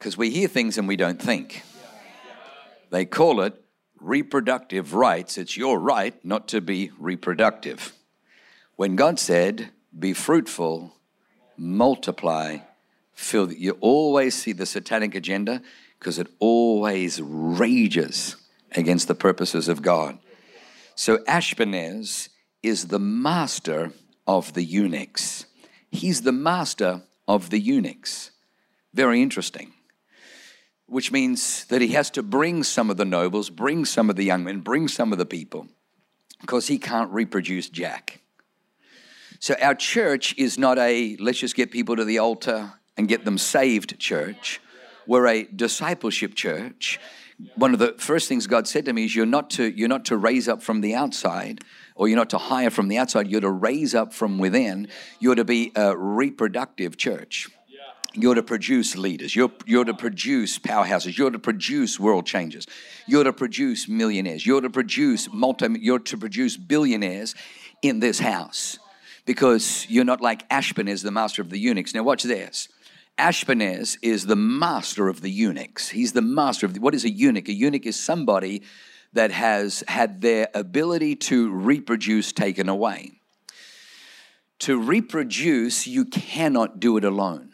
Because 0.00 0.16
we 0.16 0.30
hear 0.30 0.48
things 0.48 0.78
and 0.78 0.88
we 0.88 0.96
don't 0.96 1.20
think. 1.20 1.62
They 2.88 3.04
call 3.04 3.42
it 3.42 3.62
reproductive 4.00 4.94
rights. 4.94 5.36
It's 5.36 5.58
your 5.58 5.78
right 5.78 6.14
not 6.24 6.48
to 6.48 6.62
be 6.62 6.90
reproductive. 6.98 7.92
When 8.76 8.96
God 8.96 9.18
said, 9.18 9.68
be 9.96 10.14
fruitful, 10.14 10.96
multiply, 11.58 12.60
fill, 13.12 13.52
you 13.52 13.76
always 13.80 14.34
see 14.34 14.52
the 14.52 14.64
satanic 14.64 15.14
agenda 15.14 15.60
because 15.98 16.18
it 16.18 16.28
always 16.38 17.20
rages 17.20 18.36
against 18.72 19.06
the 19.06 19.14
purposes 19.14 19.68
of 19.68 19.82
God. 19.82 20.18
So 20.94 21.18
Ashpenaz 21.24 22.30
is 22.62 22.86
the 22.86 22.98
master 22.98 23.92
of 24.26 24.54
the 24.54 24.64
eunuchs. 24.64 25.44
He's 25.90 26.22
the 26.22 26.32
master 26.32 27.02
of 27.28 27.50
the 27.50 27.58
eunuchs. 27.58 28.30
Very 28.94 29.20
interesting 29.20 29.74
which 30.90 31.12
means 31.12 31.64
that 31.66 31.80
he 31.80 31.88
has 31.88 32.10
to 32.10 32.22
bring 32.22 32.64
some 32.64 32.90
of 32.90 32.96
the 32.96 33.04
nobles, 33.04 33.48
bring 33.48 33.84
some 33.84 34.10
of 34.10 34.16
the 34.16 34.24
young 34.24 34.42
men, 34.42 34.58
bring 34.58 34.88
some 34.88 35.12
of 35.12 35.18
the 35.18 35.24
people, 35.24 35.68
because 36.40 36.66
he 36.66 36.78
can't 36.78 37.10
reproduce 37.12 37.68
Jack. 37.68 38.20
So 39.38 39.54
our 39.62 39.74
church 39.74 40.34
is 40.36 40.58
not 40.58 40.78
a 40.78 41.16
let's 41.18 41.38
just 41.38 41.54
get 41.54 41.70
people 41.70 41.96
to 41.96 42.04
the 42.04 42.18
altar 42.18 42.72
and 42.96 43.08
get 43.08 43.24
them 43.24 43.38
saved 43.38 43.98
church. 43.98 44.60
We're 45.06 45.28
a 45.28 45.44
discipleship 45.44 46.34
church. 46.34 47.00
One 47.54 47.72
of 47.72 47.78
the 47.78 47.94
first 47.96 48.28
things 48.28 48.46
God 48.46 48.68
said 48.68 48.84
to 48.84 48.92
me 48.92 49.04
is 49.04 49.16
you're 49.16 49.24
not 49.24 49.48
to 49.50 49.64
you're 49.70 49.88
not 49.88 50.04
to 50.06 50.16
raise 50.16 50.48
up 50.48 50.60
from 50.60 50.80
the 50.82 50.94
outside 50.94 51.60
or 51.94 52.08
you're 52.08 52.18
not 52.18 52.30
to 52.30 52.38
hire 52.38 52.70
from 52.70 52.88
the 52.88 52.98
outside, 52.98 53.28
you're 53.28 53.40
to 53.40 53.50
raise 53.50 53.94
up 53.94 54.12
from 54.12 54.38
within. 54.38 54.88
You're 55.20 55.36
to 55.36 55.44
be 55.44 55.70
a 55.76 55.96
reproductive 55.96 56.96
church. 56.96 57.48
You're 58.14 58.34
to 58.34 58.42
produce 58.42 58.96
leaders. 58.96 59.36
You're, 59.36 59.52
you're 59.66 59.84
to 59.84 59.94
produce 59.94 60.58
powerhouses. 60.58 61.16
You're 61.16 61.30
to 61.30 61.38
produce 61.38 62.00
world 62.00 62.26
changers. 62.26 62.66
You're 63.06 63.24
to 63.24 63.32
produce 63.32 63.88
millionaires. 63.88 64.44
You're 64.44 64.60
to 64.60 64.70
produce 64.70 65.32
multi. 65.32 65.68
You're 65.80 66.00
to 66.00 66.18
produce 66.18 66.56
billionaires 66.56 67.34
in 67.82 68.00
this 68.00 68.18
house, 68.18 68.78
because 69.26 69.86
you're 69.88 70.04
not 70.04 70.20
like 70.20 70.48
Ashpenaz, 70.48 71.02
the 71.02 71.10
master 71.10 71.40
of 71.40 71.50
the 71.50 71.58
eunuchs. 71.58 71.94
Now 71.94 72.02
watch 72.02 72.24
this. 72.24 72.68
Ashpenaz 73.16 73.96
is 74.02 74.26
the 74.26 74.36
master 74.36 75.08
of 75.08 75.20
the 75.20 75.30
eunuchs. 75.30 75.88
He's 75.90 76.12
the 76.12 76.22
master 76.22 76.66
of 76.66 76.74
the, 76.74 76.80
what 76.80 76.94
is 76.94 77.04
a 77.04 77.10
eunuch? 77.10 77.48
A 77.48 77.52
eunuch 77.52 77.86
is 77.86 77.98
somebody 77.98 78.62
that 79.12 79.30
has 79.30 79.84
had 79.88 80.20
their 80.20 80.48
ability 80.54 81.16
to 81.16 81.50
reproduce 81.50 82.32
taken 82.32 82.68
away. 82.68 83.20
To 84.60 84.78
reproduce, 84.78 85.86
you 85.86 86.04
cannot 86.04 86.80
do 86.80 86.96
it 86.96 87.04
alone. 87.04 87.49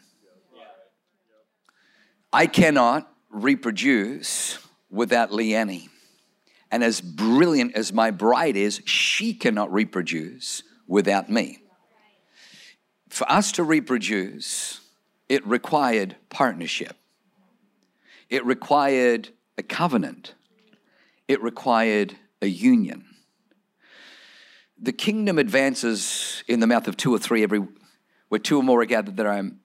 I 2.37 2.45
cannot 2.45 3.11
reproduce 3.31 4.59
without 4.91 5.31
Leanne. 5.31 5.89
And 6.69 6.83
as 6.83 7.01
brilliant 7.01 7.73
as 7.73 7.91
my 7.91 8.11
bride 8.11 8.55
is, 8.55 8.79
she 8.85 9.33
cannot 9.33 9.73
reproduce 9.73 10.61
without 10.85 11.31
me. 11.31 11.63
For 13.09 13.27
us 13.27 13.51
to 13.53 13.63
reproduce, 13.63 14.81
it 15.27 15.47
required 15.47 16.15
partnership, 16.29 16.95
it 18.29 18.45
required 18.45 19.29
a 19.57 19.63
covenant, 19.63 20.35
it 21.27 21.41
required 21.41 22.17
a 22.43 22.47
union. 22.47 23.03
The 24.79 24.93
kingdom 24.93 25.39
advances 25.39 26.43
in 26.47 26.59
the 26.59 26.67
mouth 26.67 26.87
of 26.87 26.97
two 26.97 27.15
or 27.15 27.17
three 27.17 27.41
every 27.41 27.67
where 28.29 28.37
two 28.37 28.57
or 28.57 28.63
more 28.63 28.81
are 28.81 28.85
gathered 28.85 29.17
that 29.17 29.25
I 29.25 29.39
am. 29.39 29.59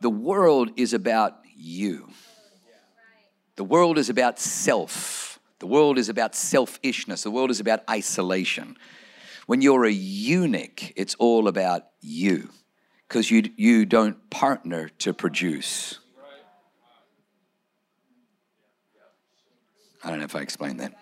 The 0.00 0.10
world 0.10 0.70
is 0.76 0.92
about 0.92 1.40
you. 1.56 2.10
The 3.56 3.64
world 3.64 3.98
is 3.98 4.10
about 4.10 4.38
self. 4.38 5.38
The 5.58 5.66
world 5.66 5.98
is 5.98 6.08
about 6.08 6.34
selfishness. 6.34 7.22
The 7.22 7.30
world 7.30 7.50
is 7.50 7.60
about 7.60 7.80
isolation. 7.88 8.76
When 9.46 9.62
you're 9.62 9.84
a 9.84 9.90
eunuch, 9.90 10.92
it's 10.96 11.14
all 11.14 11.48
about 11.48 11.86
you 12.00 12.50
because 13.08 13.30
you, 13.30 13.50
you 13.56 13.86
don't 13.86 14.28
partner 14.30 14.88
to 14.98 15.14
produce. 15.14 15.98
I 20.04 20.10
don't 20.10 20.18
know 20.18 20.24
if 20.24 20.36
I 20.36 20.40
explained 20.40 20.80
that. 20.80 20.92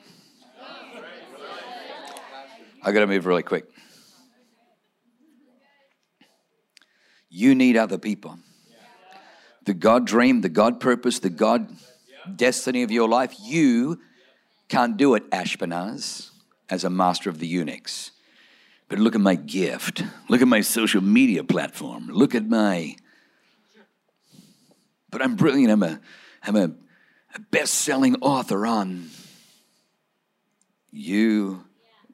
I 2.83 2.93
got 2.93 3.01
to 3.01 3.07
move 3.07 3.27
really 3.27 3.43
quick. 3.43 3.65
You 7.31 7.55
need 7.55 7.77
other 7.77 7.99
people. 7.99 8.39
The 9.65 9.75
God 9.75 10.07
dream, 10.07 10.41
the 10.41 10.49
God 10.49 10.81
purpose, 10.81 11.19
the 11.19 11.31
God 11.31 11.69
destiny 12.37 12.83
of 12.83 12.91
your 12.91 13.09
life, 13.09 13.35
you 13.43 14.01
can't 14.69 14.97
do 14.97 15.15
it, 15.15 15.31
Ashpenaz, 15.31 16.31
as 16.69 16.85
a 16.85 16.91
master 16.91 17.31
of 17.31 17.39
the 17.39 17.47
eunuchs. 17.47 18.11
But 18.89 18.99
look 18.99 19.15
at 19.15 19.21
my 19.21 19.35
gift. 19.35 20.03
Look 20.29 20.43
at 20.43 20.49
my 20.49 20.61
social 20.61 21.01
media 21.01 21.43
platform. 21.45 22.09
Look 22.09 22.35
at 22.35 22.47
my. 22.47 22.97
But 25.11 25.23
I'm 25.23 25.37
brilliant. 25.37 25.71
I'm 25.71 25.83
a, 25.83 26.01
I'm 26.43 26.57
a, 26.57 26.71
a 27.35 27.41
best 27.51 27.75
selling 27.75 28.17
author 28.17 28.67
on. 28.67 29.09
You 30.91 31.65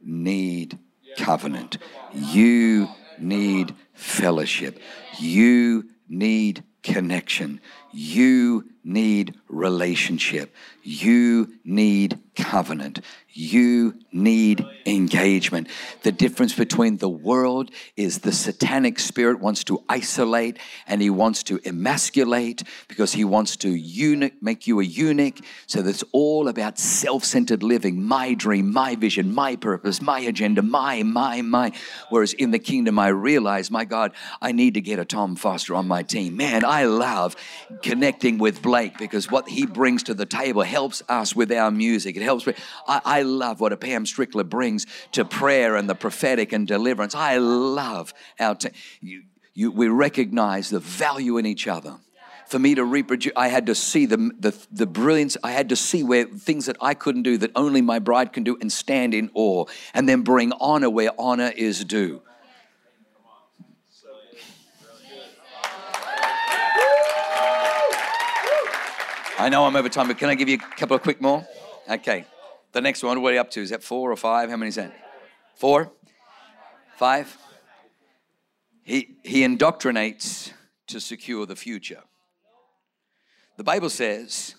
need 0.02 0.78
covenant. 1.16 1.78
You 2.14 2.88
need 3.18 3.74
fellowship. 3.92 4.78
You 5.18 5.90
need 6.08 6.64
connection. 6.82 7.60
You 7.92 8.70
need 8.82 9.34
relationship. 9.48 10.54
You 10.82 11.54
need 11.64 12.18
covenant. 12.34 13.00
You 13.32 13.94
need 14.12 14.64
engagement. 14.86 15.68
The 16.02 16.10
difference 16.10 16.54
between 16.54 16.96
the 16.96 17.08
world 17.08 17.70
is 17.96 18.20
the 18.20 18.32
satanic 18.32 18.98
spirit 18.98 19.40
wants 19.40 19.62
to 19.64 19.84
isolate 19.88 20.58
and 20.86 21.02
he 21.02 21.10
wants 21.10 21.42
to 21.44 21.60
emasculate 21.64 22.62
because 22.88 23.12
he 23.12 23.24
wants 23.24 23.56
to 23.58 23.68
eunuch, 23.68 24.32
make 24.40 24.66
you 24.66 24.80
a 24.80 24.84
eunuch. 24.84 25.38
So 25.66 25.82
that's 25.82 26.02
all 26.12 26.48
about 26.48 26.78
self 26.78 27.24
centered 27.24 27.62
living, 27.62 28.02
my 28.02 28.34
dream, 28.34 28.72
my 28.72 28.96
vision, 28.96 29.34
my 29.34 29.56
purpose, 29.56 30.00
my 30.00 30.20
agenda, 30.20 30.62
my, 30.62 31.02
my, 31.02 31.42
my. 31.42 31.72
Whereas 32.08 32.32
in 32.32 32.50
the 32.50 32.58
kingdom, 32.58 32.98
I 32.98 33.08
realize, 33.08 33.70
my 33.70 33.84
God, 33.84 34.12
I 34.40 34.52
need 34.52 34.74
to 34.74 34.80
get 34.80 34.98
a 34.98 35.04
Tom 35.04 35.36
Foster 35.36 35.74
on 35.74 35.86
my 35.86 36.02
team. 36.02 36.36
Man, 36.36 36.64
I 36.64 36.84
love 36.86 37.36
connecting 37.82 38.38
with 38.38 38.62
Blake 38.62 38.98
because 38.98 39.30
what 39.30 39.48
he 39.48 39.66
brings 39.66 40.02
to 40.04 40.14
the 40.14 40.26
table 40.26 40.62
helps 40.62 41.02
us 41.08 41.34
with 41.34 41.52
our 41.52 41.70
music. 41.70 42.16
It 42.16 42.22
helps. 42.22 42.46
I, 42.86 43.00
I 43.04 43.22
love 43.22 43.60
what 43.60 43.72
a 43.72 43.76
Pam 43.76 44.04
Strickler 44.04 44.48
brings 44.48 44.86
to 45.12 45.24
prayer 45.24 45.76
and 45.76 45.88
the 45.88 45.94
prophetic 45.94 46.52
and 46.52 46.66
deliverance. 46.66 47.14
I 47.14 47.38
love 47.38 48.14
our. 48.38 48.56
You, 49.00 49.22
you, 49.54 49.72
we 49.72 49.88
recognize 49.88 50.70
the 50.70 50.80
value 50.80 51.36
in 51.36 51.46
each 51.46 51.66
other 51.66 51.98
for 52.50 52.58
me 52.58 52.74
to 52.74 52.84
reproduce, 52.84 53.32
I 53.36 53.46
had 53.46 53.66
to 53.66 53.76
see 53.76 54.06
the, 54.06 54.16
the, 54.38 54.66
the 54.72 54.86
brilliance. 54.86 55.36
I 55.44 55.52
had 55.52 55.68
to 55.68 55.76
see 55.76 56.02
where 56.02 56.24
things 56.24 56.66
that 56.66 56.76
I 56.80 56.94
couldn't 56.94 57.22
do, 57.22 57.38
that 57.38 57.52
only 57.54 57.80
my 57.80 58.00
bride 58.00 58.32
can 58.32 58.42
do, 58.42 58.58
and 58.60 58.72
stand 58.72 59.14
in 59.14 59.30
awe, 59.34 59.66
and 59.94 60.08
then 60.08 60.22
bring 60.22 60.52
honor 60.60 60.90
where 60.90 61.12
honor 61.16 61.52
is 61.56 61.84
due. 61.84 62.22
I 69.40 69.48
know 69.48 69.64
I'm 69.64 69.74
over 69.74 69.88
time, 69.88 70.08
but 70.08 70.18
can 70.18 70.28
I 70.28 70.34
give 70.34 70.50
you 70.50 70.56
a 70.56 70.76
couple 70.76 70.94
of 70.94 71.02
quick 71.02 71.18
more? 71.18 71.46
Okay. 71.88 72.26
The 72.72 72.82
next 72.82 73.02
one, 73.02 73.22
what 73.22 73.30
are 73.30 73.36
you 73.36 73.40
up 73.40 73.50
to? 73.52 73.62
Is 73.62 73.70
that 73.70 73.82
four 73.82 74.12
or 74.12 74.16
five? 74.16 74.50
How 74.50 74.56
many 74.58 74.68
is 74.68 74.74
that? 74.74 74.92
Four? 75.56 75.90
Five? 76.98 77.38
He, 78.82 79.16
he 79.24 79.40
indoctrinates 79.40 80.52
to 80.88 81.00
secure 81.00 81.46
the 81.46 81.56
future. 81.56 82.02
The 83.56 83.64
Bible 83.64 83.88
says, 83.88 84.56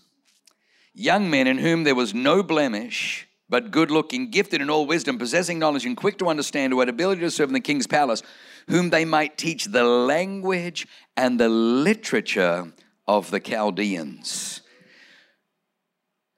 young 0.95 1.29
men 1.29 1.45
in 1.45 1.59
whom 1.59 1.83
there 1.83 1.93
was 1.93 2.15
no 2.15 2.41
blemish, 2.41 3.27
but 3.49 3.69
good 3.69 3.91
looking, 3.91 4.31
gifted 4.31 4.61
in 4.61 4.71
all 4.71 4.87
wisdom, 4.87 5.19
possessing 5.19 5.59
knowledge, 5.59 5.85
and 5.85 5.95
quick 5.95 6.17
to 6.17 6.27
understand, 6.27 6.73
who 6.73 6.79
had 6.79 6.89
ability 6.89 7.21
to 7.21 7.29
serve 7.29 7.49
in 7.49 7.53
the 7.53 7.59
king's 7.59 7.85
palace, 7.85 8.23
whom 8.67 8.89
they 8.89 9.05
might 9.05 9.37
teach 9.37 9.65
the 9.65 9.83
language 9.83 10.87
and 11.15 11.39
the 11.39 11.49
literature 11.49 12.73
of 13.07 13.29
the 13.29 13.39
Chaldeans 13.39 14.61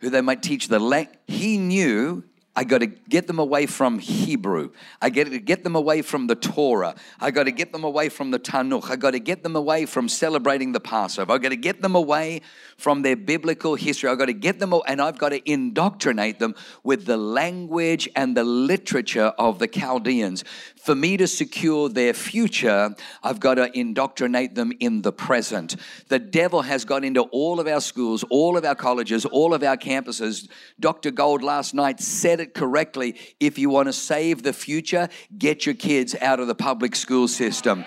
who 0.03 0.09
they 0.09 0.21
might 0.21 0.43
teach 0.43 0.67
the. 0.67 0.79
He 1.27 1.57
knew 1.57 2.23
I 2.55 2.63
got 2.63 2.79
to 2.79 2.85
get 2.85 3.25
them 3.25 3.39
away 3.39 3.65
from 3.65 3.97
Hebrew. 3.97 4.71
I 5.01 5.09
got 5.09 5.25
to 5.25 5.39
get 5.39 5.63
them 5.63 5.75
away 5.75 6.03
from 6.03 6.27
the 6.27 6.35
Torah. 6.35 6.93
I 7.19 7.31
got 7.31 7.45
to 7.45 7.51
get 7.51 7.71
them 7.71 7.83
away 7.83 8.09
from 8.09 8.29
the 8.29 8.37
Tanakh. 8.37 8.91
I 8.91 8.95
got 8.95 9.11
to 9.11 9.19
get 9.19 9.41
them 9.41 9.55
away 9.55 9.87
from 9.87 10.07
celebrating 10.07 10.71
the 10.71 10.79
Passover. 10.79 11.33
I 11.33 11.39
got 11.39 11.49
to 11.49 11.55
get 11.55 11.81
them 11.81 11.95
away 11.95 12.41
from 12.77 13.01
their 13.01 13.15
biblical 13.15 13.73
history. 13.73 14.09
I 14.09 14.15
got 14.15 14.25
to 14.25 14.33
get 14.33 14.59
them, 14.59 14.73
and 14.87 15.01
I've 15.01 15.17
got 15.17 15.29
to 15.29 15.51
indoctrinate 15.51 16.37
them 16.37 16.53
with 16.83 17.05
the 17.05 17.17
language 17.17 18.07
and 18.15 18.37
the 18.37 18.43
literature 18.43 19.33
of 19.39 19.57
the 19.57 19.67
Chaldeans. 19.67 20.43
For 20.75 20.93
me 20.93 21.17
to 21.17 21.27
secure 21.27 21.89
their 21.89 22.13
future, 22.13 22.95
I've 23.23 23.39
got 23.39 23.55
to 23.55 23.75
indoctrinate 23.75 24.53
them 24.53 24.73
in 24.79 25.01
the 25.01 25.13
present. 25.13 25.75
The 26.09 26.19
devil 26.19 26.61
has 26.61 26.85
got 26.85 27.03
into 27.03 27.21
all 27.21 27.59
of 27.59 27.67
our 27.67 27.81
schools, 27.81 28.23
all 28.29 28.57
of 28.57 28.65
our 28.65 28.75
colleges, 28.75 29.25
all 29.25 29.55
of 29.55 29.63
our 29.63 29.77
campuses. 29.77 30.47
Dr. 30.79 31.09
Gold 31.09 31.41
last 31.41 31.73
night 31.73 31.99
said 31.99 32.42
it 32.43 32.53
correctly. 32.53 33.15
If 33.39 33.57
you 33.57 33.69
want 33.69 33.87
to 33.87 33.93
save 33.93 34.43
the 34.43 34.53
future, 34.53 35.09
get 35.37 35.65
your 35.65 35.75
kids 35.75 36.15
out 36.21 36.39
of 36.39 36.47
the 36.47 36.55
public 36.55 36.95
school 36.95 37.27
system. 37.27 37.85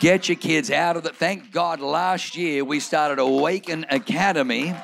Get 0.00 0.28
your 0.28 0.36
kids 0.36 0.70
out 0.70 0.96
of 0.96 1.02
the. 1.02 1.10
Thank 1.10 1.50
God 1.50 1.80
last 1.80 2.36
year 2.36 2.64
we 2.64 2.80
started 2.80 3.18
Awaken 3.18 3.86
Academy 3.88 4.74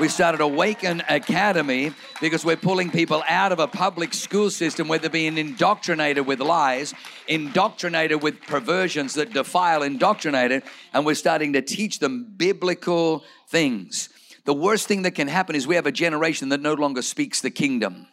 we 0.00 0.08
started 0.08 0.40
Awaken 0.40 1.02
Academy 1.06 1.92
because 2.20 2.46
we're 2.46 2.56
pulling 2.56 2.90
people 2.90 3.22
out 3.28 3.52
of 3.52 3.58
a 3.58 3.68
public 3.68 4.14
school 4.14 4.48
system 4.48 4.88
where 4.88 4.98
they're 4.98 5.10
being 5.10 5.36
indoctrinated 5.36 6.26
with 6.26 6.40
lies, 6.40 6.94
indoctrinated 7.28 8.22
with 8.22 8.40
perversions 8.40 9.14
that 9.14 9.34
defile, 9.34 9.82
indoctrinated, 9.82 10.62
and 10.94 11.04
we're 11.04 11.14
starting 11.14 11.52
to 11.52 11.60
teach 11.60 11.98
them 11.98 12.24
biblical 12.36 13.22
things. 13.48 14.08
The 14.46 14.54
worst 14.54 14.88
thing 14.88 15.02
that 15.02 15.10
can 15.10 15.28
happen 15.28 15.54
is 15.54 15.66
we 15.66 15.74
have 15.74 15.86
a 15.86 15.92
generation 15.92 16.48
that 16.48 16.62
no 16.62 16.72
longer 16.72 17.02
speaks 17.02 17.42
the 17.42 17.50
kingdom 17.50 18.06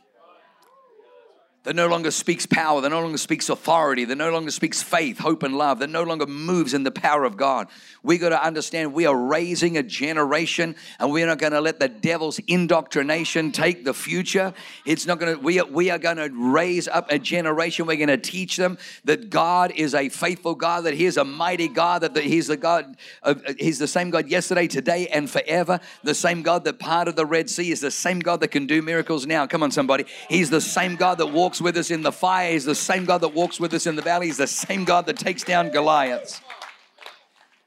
that 1.63 1.76
no 1.76 1.88
longer 1.88 2.10
speaks 2.10 2.45
power, 2.45 2.80
that 2.80 2.89
no 2.89 3.02
longer 3.02 3.17
speaks 3.17 3.50
authority, 3.50 4.06
that 4.06 4.15
no 4.15 4.32
longer 4.32 4.50
speaks 4.50 4.82
faith, 4.82 5.19
hope, 5.19 5.43
and 5.43 5.58
love, 5.58 5.80
that 5.80 5.89
no 5.89 6.04
longer 6.04 6.26
moves 6.26 6.74
in 6.74 6.84
the 6.84 6.91
power 6.91 7.26
of 7.26 7.36
God. 7.36 7.67
We 8.02 8.17
got 8.17 8.30
to 8.30 8.41
understand 8.41 8.93
we 8.93 9.06
are 9.06 9.15
raising 9.15 9.78
a 9.78 9.84
generation, 9.84 10.76
and 11.00 11.12
we're 11.12 11.28
not 11.28 11.38
going 11.38 11.52
to 11.52 11.60
let 11.60 11.80
the 11.82 11.89
devil's 11.89 12.39
indoctrination 12.48 13.52
take 13.52 13.84
the 13.84 13.93
future. 13.93 14.54
It's 14.86 15.06
not 15.06 15.19
going 15.19 15.36
to. 15.36 15.42
We 15.42 15.60
are, 15.60 15.65
we 15.65 15.90
are 15.90 15.98
going 15.98 16.17
to 16.17 16.29
raise 16.31 16.88
up 16.88 17.12
a 17.12 17.19
generation. 17.19 17.86
We're 17.86 17.98
going 17.98 18.08
to 18.08 18.17
teach 18.17 18.56
them 18.56 18.77
that 19.04 19.29
God 19.29 19.71
is 19.75 19.94
a 19.94 20.08
faithful 20.08 20.56
God, 20.56 20.86
that 20.86 20.94
He 20.94 21.06
is 21.06 21.17
a 21.17 21.25
mighty 21.25 21.67
God, 21.67 22.04
that 22.04 22.15
He's 22.15 22.48
the 22.48 22.58
God. 22.58 22.96
Of, 23.21 23.44
he's 23.60 23.79
the 23.79 23.88
same 23.88 24.12
God 24.12 24.29
yesterday, 24.29 24.67
today, 24.67 25.08
and 25.08 25.29
forever. 25.29 25.79
The 26.04 26.15
same 26.15 26.42
God 26.42 26.63
that 26.63 26.79
parted 26.79 27.17
the 27.17 27.25
Red 27.25 27.50
Sea 27.50 27.71
is 27.71 27.81
the 27.81 27.92
same 27.92 28.19
God 28.19 28.40
that 28.40 28.50
can 28.50 28.65
do 28.65 28.81
miracles 28.81 29.27
now. 29.27 29.46
Come 29.46 29.62
on, 29.62 29.71
somebody. 29.71 30.06
He's 30.29 30.50
the 30.50 30.62
same 30.62 30.96
God 30.96 31.17
that 31.17 31.27
walks 31.27 31.48
walks 31.50 31.62
with 31.62 31.77
us 31.77 31.89
in 31.89 32.04
the 32.04 32.12
fire. 32.12 32.52
He's 32.52 32.63
the 32.63 32.75
same 32.75 33.06
God 33.06 33.21
that 33.21 33.29
walks 33.29 33.60
with 33.60 33.73
us 33.73 33.87
in 33.87 33.95
the 33.95 34.04
valley. 34.04 34.27
He's 34.27 34.37
the 34.37 34.45
same 34.45 34.85
God 34.85 35.08
that 35.08 35.17
takes 35.17 35.43
down 35.43 35.71
Goliaths. 35.71 36.41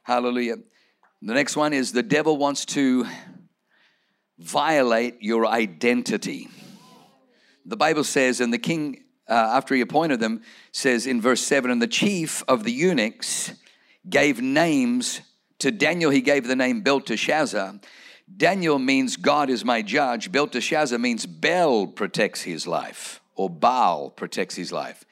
Hallelujah. 0.05 0.59
The 1.21 1.35
next 1.35 1.57
one 1.57 1.73
is 1.73 1.91
the 1.91 2.01
devil 2.01 2.37
wants 2.37 2.65
to 2.67 3.09
violate 4.39 5.17
your 5.21 5.49
identity. 5.49 6.49
The 7.67 7.77
Bible 7.77 8.05
says, 8.05 8.41
and 8.41 8.53
the 8.53 8.59
king, 8.59 9.03
uh, 9.29 9.33
after 9.33 9.75
he 9.75 9.81
appointed 9.81 10.21
them, 10.21 10.43
says 10.71 11.09
in 11.09 11.21
verse 11.21 11.41
7 11.41 11.69
and 11.69 11.83
the 11.83 11.89
chief 11.89 12.45
of 12.47 12.63
the 12.63 12.71
eunuchs 12.71 13.53
gave 14.09 14.41
names 14.41 15.23
to 15.59 15.73
Daniel, 15.73 16.13
he 16.13 16.21
gave 16.21 16.47
the 16.47 16.55
name 16.55 16.83
Belteshazzar. 16.83 17.81
Daniel 18.37 18.79
means 18.79 19.17
God 19.17 19.51
is 19.51 19.65
my 19.65 19.83
judge. 19.83 20.31
Belteshazzar 20.31 21.01
means 21.01 21.27
Bel 21.27 21.89
protects 21.89 22.43
his 22.43 22.65
life, 22.69 23.21
or 23.43 23.51
Baal 23.51 24.09
protects 24.09 24.55
his 24.55 24.71
life. 24.71 25.05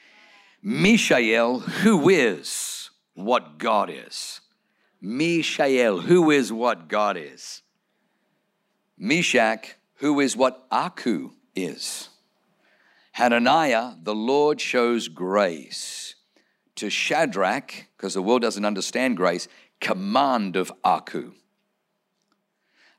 Mishael, 0.63 1.59
who 1.59 2.09
is 2.09 2.91
what 3.15 3.59
God 3.59 3.91
is. 3.91 4.41
Mishael, 5.01 5.99
who 6.03 6.31
is 6.31 6.53
what 6.53 6.87
God 6.87 7.17
is. 7.17 7.63
Meshach, 8.97 9.75
who 9.95 10.21
is 10.21 10.37
what 10.37 10.65
Aku 10.71 11.33
is. 11.57 12.09
Hananiah, 13.13 13.95
the 14.01 14.15
Lord 14.15 14.61
shows 14.61 15.09
grace. 15.09 16.15
To 16.77 16.89
Shadrach, 16.89 17.89
because 17.97 18.15
the 18.15 18.23
world 18.23 18.43
doesn't 18.43 18.65
understand 18.65 19.17
grace, 19.17 19.49
command 19.81 20.55
of 20.55 20.71
Aku. 20.85 21.33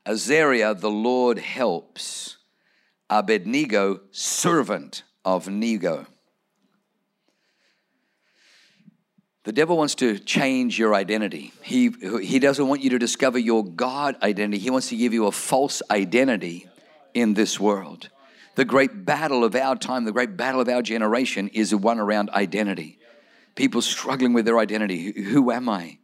Azariah, 0.04 0.74
the 0.74 0.90
Lord 0.90 1.38
helps. 1.38 2.36
Abednego, 3.08 4.00
servant 4.10 5.04
of 5.24 5.48
Nego. 5.48 6.06
The 9.44 9.52
devil 9.52 9.76
wants 9.76 9.96
to 9.96 10.18
change 10.18 10.78
your 10.78 10.94
identity. 10.94 11.52
He, 11.62 11.90
he 12.22 12.38
doesn't 12.38 12.68
want 12.68 12.80
you 12.80 12.90
to 12.90 12.98
discover 12.98 13.38
your 13.38 13.64
God 13.64 14.16
identity. 14.22 14.58
He 14.62 14.70
wants 14.70 14.88
to 14.90 14.96
give 14.96 15.12
you 15.12 15.26
a 15.26 15.32
false 15.32 15.82
identity 15.90 16.68
in 17.12 17.34
this 17.34 17.58
world. 17.58 18.08
The 18.54 18.64
great 18.64 19.04
battle 19.04 19.42
of 19.44 19.56
our 19.56 19.76
time, 19.76 20.04
the 20.04 20.12
great 20.12 20.36
battle 20.36 20.60
of 20.60 20.68
our 20.68 20.82
generation 20.82 21.48
is 21.48 21.74
one 21.74 21.98
around 21.98 22.30
identity. 22.30 22.98
People 23.56 23.82
struggling 23.82 24.32
with 24.32 24.44
their 24.44 24.58
identity. 24.58 25.10
Who 25.22 25.50
am 25.50 25.68
I? 25.68 25.98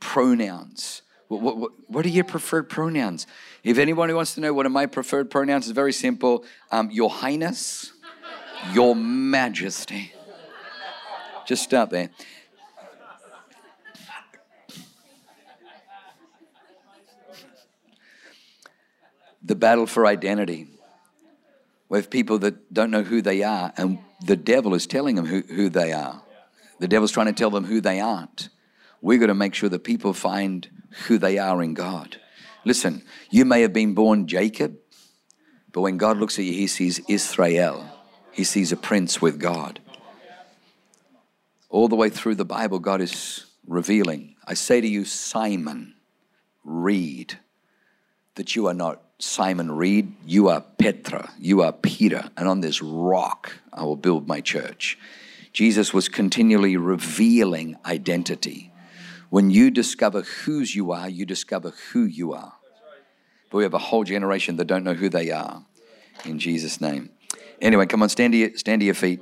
Pronouns. 0.00 1.02
What, 1.28 1.56
what, 1.56 1.72
what 1.88 2.06
are 2.06 2.08
your 2.08 2.24
preferred 2.24 2.70
pronouns? 2.70 3.26
If 3.62 3.78
anyone 3.78 4.08
who 4.08 4.16
wants 4.16 4.34
to 4.36 4.40
know 4.40 4.54
what 4.54 4.64
are 4.64 4.70
my 4.70 4.86
preferred 4.86 5.30
pronouns, 5.30 5.66
it's 5.66 5.74
very 5.74 5.92
simple 5.92 6.44
um, 6.70 6.90
Your 6.90 7.10
Highness, 7.10 7.92
Your 8.72 8.94
Majesty. 8.94 10.12
Just 11.46 11.62
start 11.62 11.90
there. 11.90 12.10
the 19.48 19.54
battle 19.54 19.86
for 19.86 20.06
identity. 20.06 20.68
We 21.88 21.98
have 21.98 22.10
people 22.10 22.38
that 22.40 22.72
don't 22.72 22.90
know 22.90 23.02
who 23.02 23.22
they 23.22 23.42
are, 23.42 23.72
and 23.76 23.98
the 24.24 24.36
devil 24.36 24.74
is 24.74 24.86
telling 24.86 25.16
them 25.16 25.24
who, 25.24 25.40
who 25.40 25.70
they 25.70 25.92
are. 25.92 26.22
The 26.78 26.86
devil's 26.86 27.10
trying 27.10 27.26
to 27.26 27.32
tell 27.32 27.50
them 27.50 27.64
who 27.64 27.80
they 27.80 27.98
aren't. 27.98 28.50
We've 29.00 29.18
got 29.18 29.26
to 29.26 29.34
make 29.34 29.54
sure 29.54 29.70
that 29.70 29.84
people 29.84 30.12
find 30.12 30.68
who 31.06 31.18
they 31.18 31.38
are 31.38 31.62
in 31.62 31.74
God. 31.74 32.20
Listen, 32.64 33.02
you 33.30 33.44
may 33.44 33.62
have 33.62 33.72
been 33.72 33.94
born 33.94 34.26
Jacob, 34.26 34.76
but 35.72 35.80
when 35.80 35.96
God 35.96 36.18
looks 36.18 36.38
at 36.38 36.44
you, 36.44 36.52
he 36.52 36.66
sees 36.66 37.00
Israel. 37.08 37.97
He 38.38 38.44
sees 38.44 38.70
a 38.70 38.76
prince 38.76 39.20
with 39.20 39.40
God. 39.40 39.80
All 41.70 41.88
the 41.88 41.96
way 41.96 42.08
through 42.08 42.36
the 42.36 42.44
Bible, 42.44 42.78
God 42.78 43.00
is 43.00 43.46
revealing. 43.66 44.36
I 44.46 44.54
say 44.54 44.80
to 44.80 44.86
you, 44.86 45.04
Simon, 45.04 45.94
read 46.62 47.36
that 48.36 48.54
you 48.54 48.68
are 48.68 48.74
not 48.74 49.02
Simon 49.18 49.72
Reed, 49.72 50.12
you 50.24 50.46
are 50.46 50.60
Petra, 50.60 51.32
you 51.40 51.62
are 51.62 51.72
Peter, 51.72 52.30
and 52.36 52.46
on 52.46 52.60
this 52.60 52.80
rock 52.80 53.54
I 53.72 53.82
will 53.82 53.96
build 53.96 54.28
my 54.28 54.40
church. 54.40 54.96
Jesus 55.52 55.92
was 55.92 56.08
continually 56.08 56.76
revealing 56.76 57.74
identity. 57.84 58.70
When 59.30 59.50
you 59.50 59.72
discover 59.72 60.22
whose 60.22 60.76
you 60.76 60.92
are, 60.92 61.08
you 61.08 61.26
discover 61.26 61.72
who 61.90 62.04
you 62.04 62.34
are. 62.34 62.52
But 63.50 63.56
we 63.56 63.64
have 63.64 63.74
a 63.74 63.78
whole 63.78 64.04
generation 64.04 64.54
that 64.58 64.66
don't 64.66 64.84
know 64.84 64.94
who 64.94 65.08
they 65.08 65.32
are. 65.32 65.64
In 66.24 66.38
Jesus' 66.38 66.80
name. 66.80 67.10
Anyway, 67.60 67.86
come 67.86 68.02
on, 68.02 68.08
stand 68.08 68.32
to 68.32 68.38
your, 68.38 68.56
stand 68.56 68.80
to 68.80 68.84
your 68.84 68.94
feet. 68.94 69.20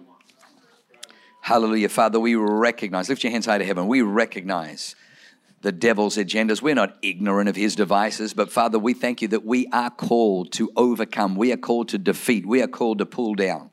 Hallelujah. 1.41 1.89
Father, 1.89 2.21
we 2.21 2.35
recognize, 2.35 3.09
lift 3.09 3.23
your 3.23 3.31
hands 3.31 3.47
high 3.47 3.59
to 3.59 3.65
heaven. 3.65 3.87
We 3.87 4.03
recognize 4.03 4.95
the 5.63 5.73
devil's 5.73 6.17
agendas. 6.17 6.61
We're 6.61 6.75
not 6.75 6.97
ignorant 7.03 7.49
of 7.49 7.57
his 7.57 7.75
devices, 7.77 8.35
but 8.35 8.51
Father, 8.51 8.79
we 8.79 8.95
thank 8.95 9.23
you 9.23 9.29
that 9.29 9.45
we 9.45 9.69
are 9.69 9.91
called 9.91 10.53
to 10.53 10.71
overcome. 10.77 11.37
We 11.37 11.53
are 11.53 11.57
called 11.57 11.89
to 11.91 11.99
defeat. 11.99 12.45
We 12.45 12.63
are 12.63 12.69
called 12.69 12.99
to 12.99 13.07
pull 13.07 13.35
down. 13.37 13.71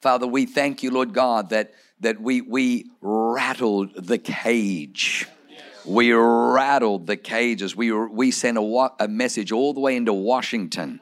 Father, 0.00 0.26
we 0.26 0.46
thank 0.46 0.82
you, 0.82 0.90
Lord 0.90 1.14
God, 1.14 1.50
that, 1.50 1.72
that 2.00 2.20
we, 2.20 2.40
we 2.40 2.90
rattled 3.00 3.94
the 3.94 4.18
cage. 4.18 5.26
We 5.86 6.12
rattled 6.12 7.06
the 7.06 7.16
cages. 7.16 7.74
We, 7.74 7.92
we 7.92 8.30
sent 8.30 8.58
a, 8.58 8.90
a 8.98 9.08
message 9.08 9.52
all 9.52 9.72
the 9.72 9.80
way 9.80 9.96
into 9.96 10.12
Washington 10.12 11.00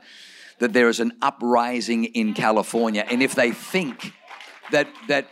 that 0.59 0.73
there 0.73 0.89
is 0.89 1.01
an 1.01 1.13
uprising 1.23 2.05
in 2.05 2.35
California. 2.35 3.05
And 3.09 3.23
if 3.23 3.35
they 3.35 3.53
think 3.53 4.13
that, 4.73 4.89
that, 5.09 5.29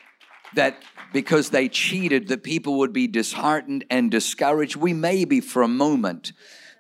that 0.55 0.83
because 1.13 1.51
they 1.51 1.69
cheated, 1.69 2.29
that 2.29 2.43
people 2.43 2.79
would 2.79 2.93
be 2.93 3.07
disheartened 3.07 3.85
and 3.91 4.11
discouraged. 4.11 4.77
We 4.77 4.93
may 4.93 5.25
be 5.25 5.41
for 5.41 5.63
a 5.63 5.69
moment, 5.69 6.33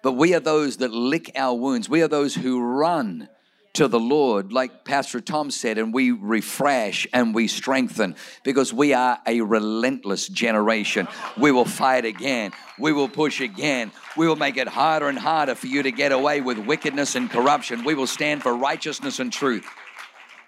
but 0.02 0.12
we 0.12 0.34
are 0.34 0.40
those 0.40 0.78
that 0.78 0.90
lick 0.90 1.30
our 1.36 1.54
wounds. 1.54 1.88
We 1.88 2.02
are 2.02 2.08
those 2.08 2.34
who 2.34 2.60
run 2.60 3.28
to 3.76 3.88
the 3.88 4.00
Lord, 4.00 4.52
like 4.52 4.84
Pastor 4.84 5.20
Tom 5.20 5.50
said, 5.50 5.76
and 5.76 5.92
we 5.92 6.10
refresh 6.10 7.06
and 7.12 7.34
we 7.34 7.46
strengthen 7.46 8.16
because 8.42 8.72
we 8.72 8.94
are 8.94 9.20
a 9.26 9.42
relentless 9.42 10.28
generation. 10.28 11.06
We 11.36 11.52
will 11.52 11.66
fight 11.66 12.06
again. 12.06 12.52
We 12.78 12.92
will 12.92 13.08
push 13.08 13.40
again. 13.40 13.92
We 14.16 14.28
will 14.28 14.36
make 14.36 14.56
it 14.56 14.66
harder 14.66 15.08
and 15.08 15.18
harder 15.18 15.54
for 15.54 15.66
you 15.66 15.82
to 15.82 15.92
get 15.92 16.12
away 16.12 16.40
with 16.40 16.58
wickedness 16.58 17.16
and 17.16 17.30
corruption. 17.30 17.84
We 17.84 17.94
will 17.94 18.06
stand 18.06 18.42
for 18.42 18.56
righteousness 18.56 19.20
and 19.20 19.32
truth 19.32 19.66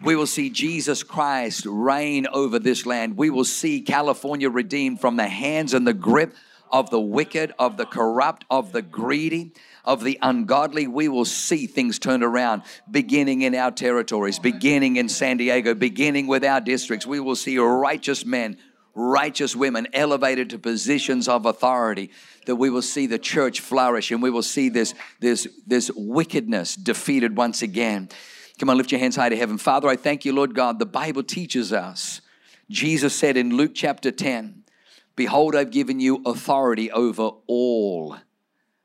we 0.01 0.15
will 0.15 0.27
see 0.27 0.49
Jesus 0.49 1.03
Christ 1.03 1.67
reign 1.67 2.29
over 2.33 2.61
this 2.61 2.87
land. 2.87 3.17
We 3.17 3.31
will 3.31 3.45
see 3.45 3.81
California 3.81 4.49
redeemed 4.49 5.01
from 5.01 5.17
the 5.17 5.27
hands 5.27 5.75
and 5.75 5.85
the 5.85 5.93
grip 5.93 6.37
of 6.71 6.91
the 6.91 7.01
wicked, 7.01 7.53
of 7.59 7.77
the 7.77 7.87
corrupt, 7.87 8.45
of 8.51 8.73
the 8.73 8.83
greedy, 8.83 9.53
of 9.89 10.05
the 10.05 10.19
ungodly. 10.21 10.87
We 10.87 11.09
will 11.09 11.25
see 11.25 11.67
things 11.67 11.99
turned 11.99 12.23
around, 12.23 12.63
beginning 12.91 13.43
in 13.43 13.55
our 13.55 13.71
territories, 13.71 14.39
beginning 14.39 14.97
in 14.97 15.09
San 15.09 15.39
Diego, 15.39 15.75
beginning 15.75 16.27
with 16.27 16.45
our 16.45 16.61
districts. 16.61 17.07
We 17.07 17.21
will 17.21 17.35
see 17.35 17.59
righteous 17.59 18.27
men, 18.27 18.59
righteous 18.95 19.57
women 19.57 19.89
elevated 19.95 20.51
to 20.51 20.59
positions 20.59 21.27
of 21.27 21.47
authority. 21.47 22.11
That 22.47 22.57
we 22.57 22.71
will 22.71 22.83
see 22.83 23.07
the 23.07 23.19
church 23.19 23.61
flourish 23.61 24.11
and 24.11 24.23
we 24.23 24.31
will 24.31 24.43
see 24.43 24.69
this, 24.69 24.95
this, 25.21 25.49
this 25.67 25.91
wickedness 25.97 26.77
defeated 26.77 27.37
once 27.37 27.63
again. 27.63 28.11
Come 28.59 28.71
on, 28.71 28.77
lift 28.77 28.93
your 28.93 29.01
hands 29.01 29.17
high 29.17 29.29
to 29.31 29.37
heaven. 29.37 29.57
Father, 29.57 29.89
I 29.89 29.97
thank 29.97 30.25
you, 30.25 30.35
Lord 30.35 30.55
God. 30.55 30.79
The 30.79 30.87
Bible 30.87 31.23
teaches 31.23 31.73
us. 31.73 32.21
Jesus 32.71 33.15
said 33.17 33.37
in 33.37 33.57
Luke 33.57 33.73
chapter 33.75 34.11
10, 34.11 34.65
Behold, 35.17 35.57
I've 35.57 35.71
given 35.71 35.99
you 35.99 36.23
authority 36.27 36.93
over 36.93 37.31
all, 37.47 38.17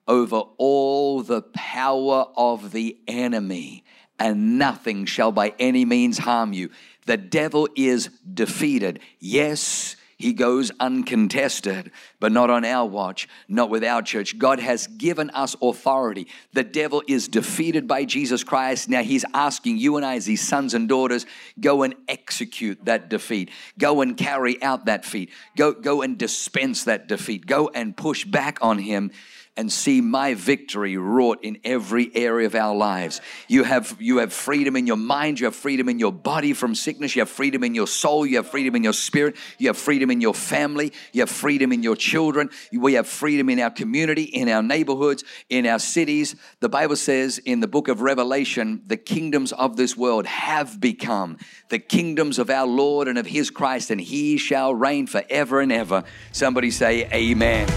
over 0.08 0.38
all 0.58 1.22
the 1.22 1.42
power 1.42 2.28
of 2.36 2.72
the 2.72 2.98
enemy, 3.08 3.84
and 4.20 4.58
nothing 4.58 5.06
shall 5.06 5.32
by 5.32 5.54
any 5.60 5.86
means 5.86 6.20
harm 6.20 6.54
you. 6.54 6.70
The 7.06 7.18
devil 7.18 7.68
is 7.76 8.10
defeated. 8.34 9.00
Yes, 9.20 9.96
he 10.18 10.34
goes 10.34 10.72
uncontested, 10.80 11.92
but 12.24 12.32
not 12.32 12.50
on 12.50 12.64
our 12.64 12.88
watch, 12.88 13.28
not 13.50 13.70
with 13.70 13.84
our 13.84 14.02
church. 14.02 14.40
God 14.40 14.62
has 14.62 14.88
given 14.88 15.30
us 15.32 15.58
authority. 15.62 16.30
The 16.54 16.64
devil 16.64 17.04
is 17.06 17.28
defeated 17.28 17.86
by 17.86 18.06
Jesus 18.06 18.46
Christ. 18.46 18.88
Now 18.88 19.04
he's 19.04 19.26
asking 19.34 19.78
you 19.78 19.98
and 19.98 20.06
I, 20.06 20.16
as 20.16 20.26
his 20.26 20.40
sons 20.40 20.74
and 20.74 20.88
daughters, 20.88 21.26
go 21.60 21.84
and 21.84 21.96
execute 22.08 22.86
that 22.86 23.10
defeat. 23.10 23.50
Go 23.78 24.00
and 24.00 24.16
carry 24.16 24.64
out 24.64 24.86
that 24.86 25.04
defeat. 25.04 25.32
Go, 25.58 25.74
go 25.74 26.02
and 26.02 26.18
dispense 26.18 26.86
that 26.86 27.10
defeat. 27.10 27.46
Go 27.46 27.70
and 27.76 27.94
push 27.94 28.24
back 28.24 28.58
on 28.62 28.78
him 28.78 29.12
and 29.56 29.72
see 29.72 30.02
my 30.02 30.34
victory 30.34 30.98
wrought 30.98 31.40
in 31.44 31.60
every 31.64 32.10
area 32.16 32.48
of 32.48 32.56
our 32.56 32.76
lives. 32.76 33.22
You 33.48 33.64
have, 33.64 33.96
you 34.00 34.18
have 34.18 34.34
freedom 34.34 34.76
in 34.76 34.88
your 34.88 34.98
mind, 34.98 35.40
you 35.40 35.46
have 35.46 35.56
freedom 35.56 35.90
in 35.90 36.00
your 36.00 36.12
body 36.12 36.54
from 36.54 36.74
sickness, 36.74 37.16
you 37.16 37.22
have 37.22 37.30
freedom 37.30 37.64
in 37.64 37.76
your 37.76 37.88
soul, 37.88 38.26
you 38.26 38.38
have 38.38 38.48
freedom 38.48 38.76
in 38.76 38.84
your 38.84 38.94
spirit, 38.94 39.36
you 39.60 39.68
have 39.68 39.78
freedom 39.78 40.10
in 40.10 40.22
your 40.22 40.34
family, 40.34 40.92
you 41.12 41.22
have 41.22 41.30
freedom 41.30 41.72
in 41.72 41.84
your 41.84 41.96
children, 42.14 42.50
we 42.72 42.94
have 42.94 43.08
freedom 43.08 43.50
in 43.50 43.60
our 43.60 43.72
community, 43.72 44.22
in 44.22 44.48
our 44.48 44.62
neighborhoods, 44.62 45.24
in 45.50 45.66
our 45.66 45.80
cities. 45.80 46.36
The 46.60 46.70
Bible 46.70 46.96
says 46.96 47.40
in 47.40 47.60
the 47.60 47.68
book 47.68 47.88
of 47.88 48.02
Revelation, 48.02 48.84
the 48.86 48.98
kingdoms 48.98 49.52
of 49.52 49.78
this 49.78 49.98
world 49.98 50.28
have 50.28 50.80
become 50.80 51.40
the 51.70 51.80
kingdoms 51.80 52.38
of 52.38 52.52
our 52.52 52.68
Lord 52.68 53.08
and 53.08 53.18
of 53.18 53.26
his 53.26 53.50
Christ, 53.50 53.90
and 53.90 54.00
he 54.00 54.38
shall 54.38 54.76
reign 54.76 55.08
forever 55.08 55.60
and 55.60 55.72
ever. 55.72 56.04
Somebody 56.32 56.70
say, 56.70 57.10
Amen. 57.12 57.68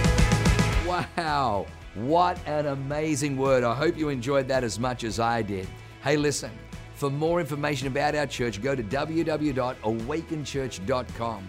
Wow. 0.87 1.64
What 1.95 2.39
an 2.47 2.66
amazing 2.66 3.39
word. 3.39 3.64
I 3.64 3.74
hope 3.74 3.97
you 3.97 4.11
enjoyed 4.11 4.49
that 4.49 4.64
as 4.64 4.78
much 4.78 5.03
as 5.03 5.18
I 5.18 5.41
did. 5.41 5.66
Hey, 6.03 6.18
listen, 6.18 6.51
for 6.93 7.09
more 7.09 7.41
information 7.41 7.89
about 7.89 8.14
our 8.14 8.26
church, 8.26 8.61
go 8.61 8.74
to 8.74 8.82
www.awakenchurch.com 8.82 11.49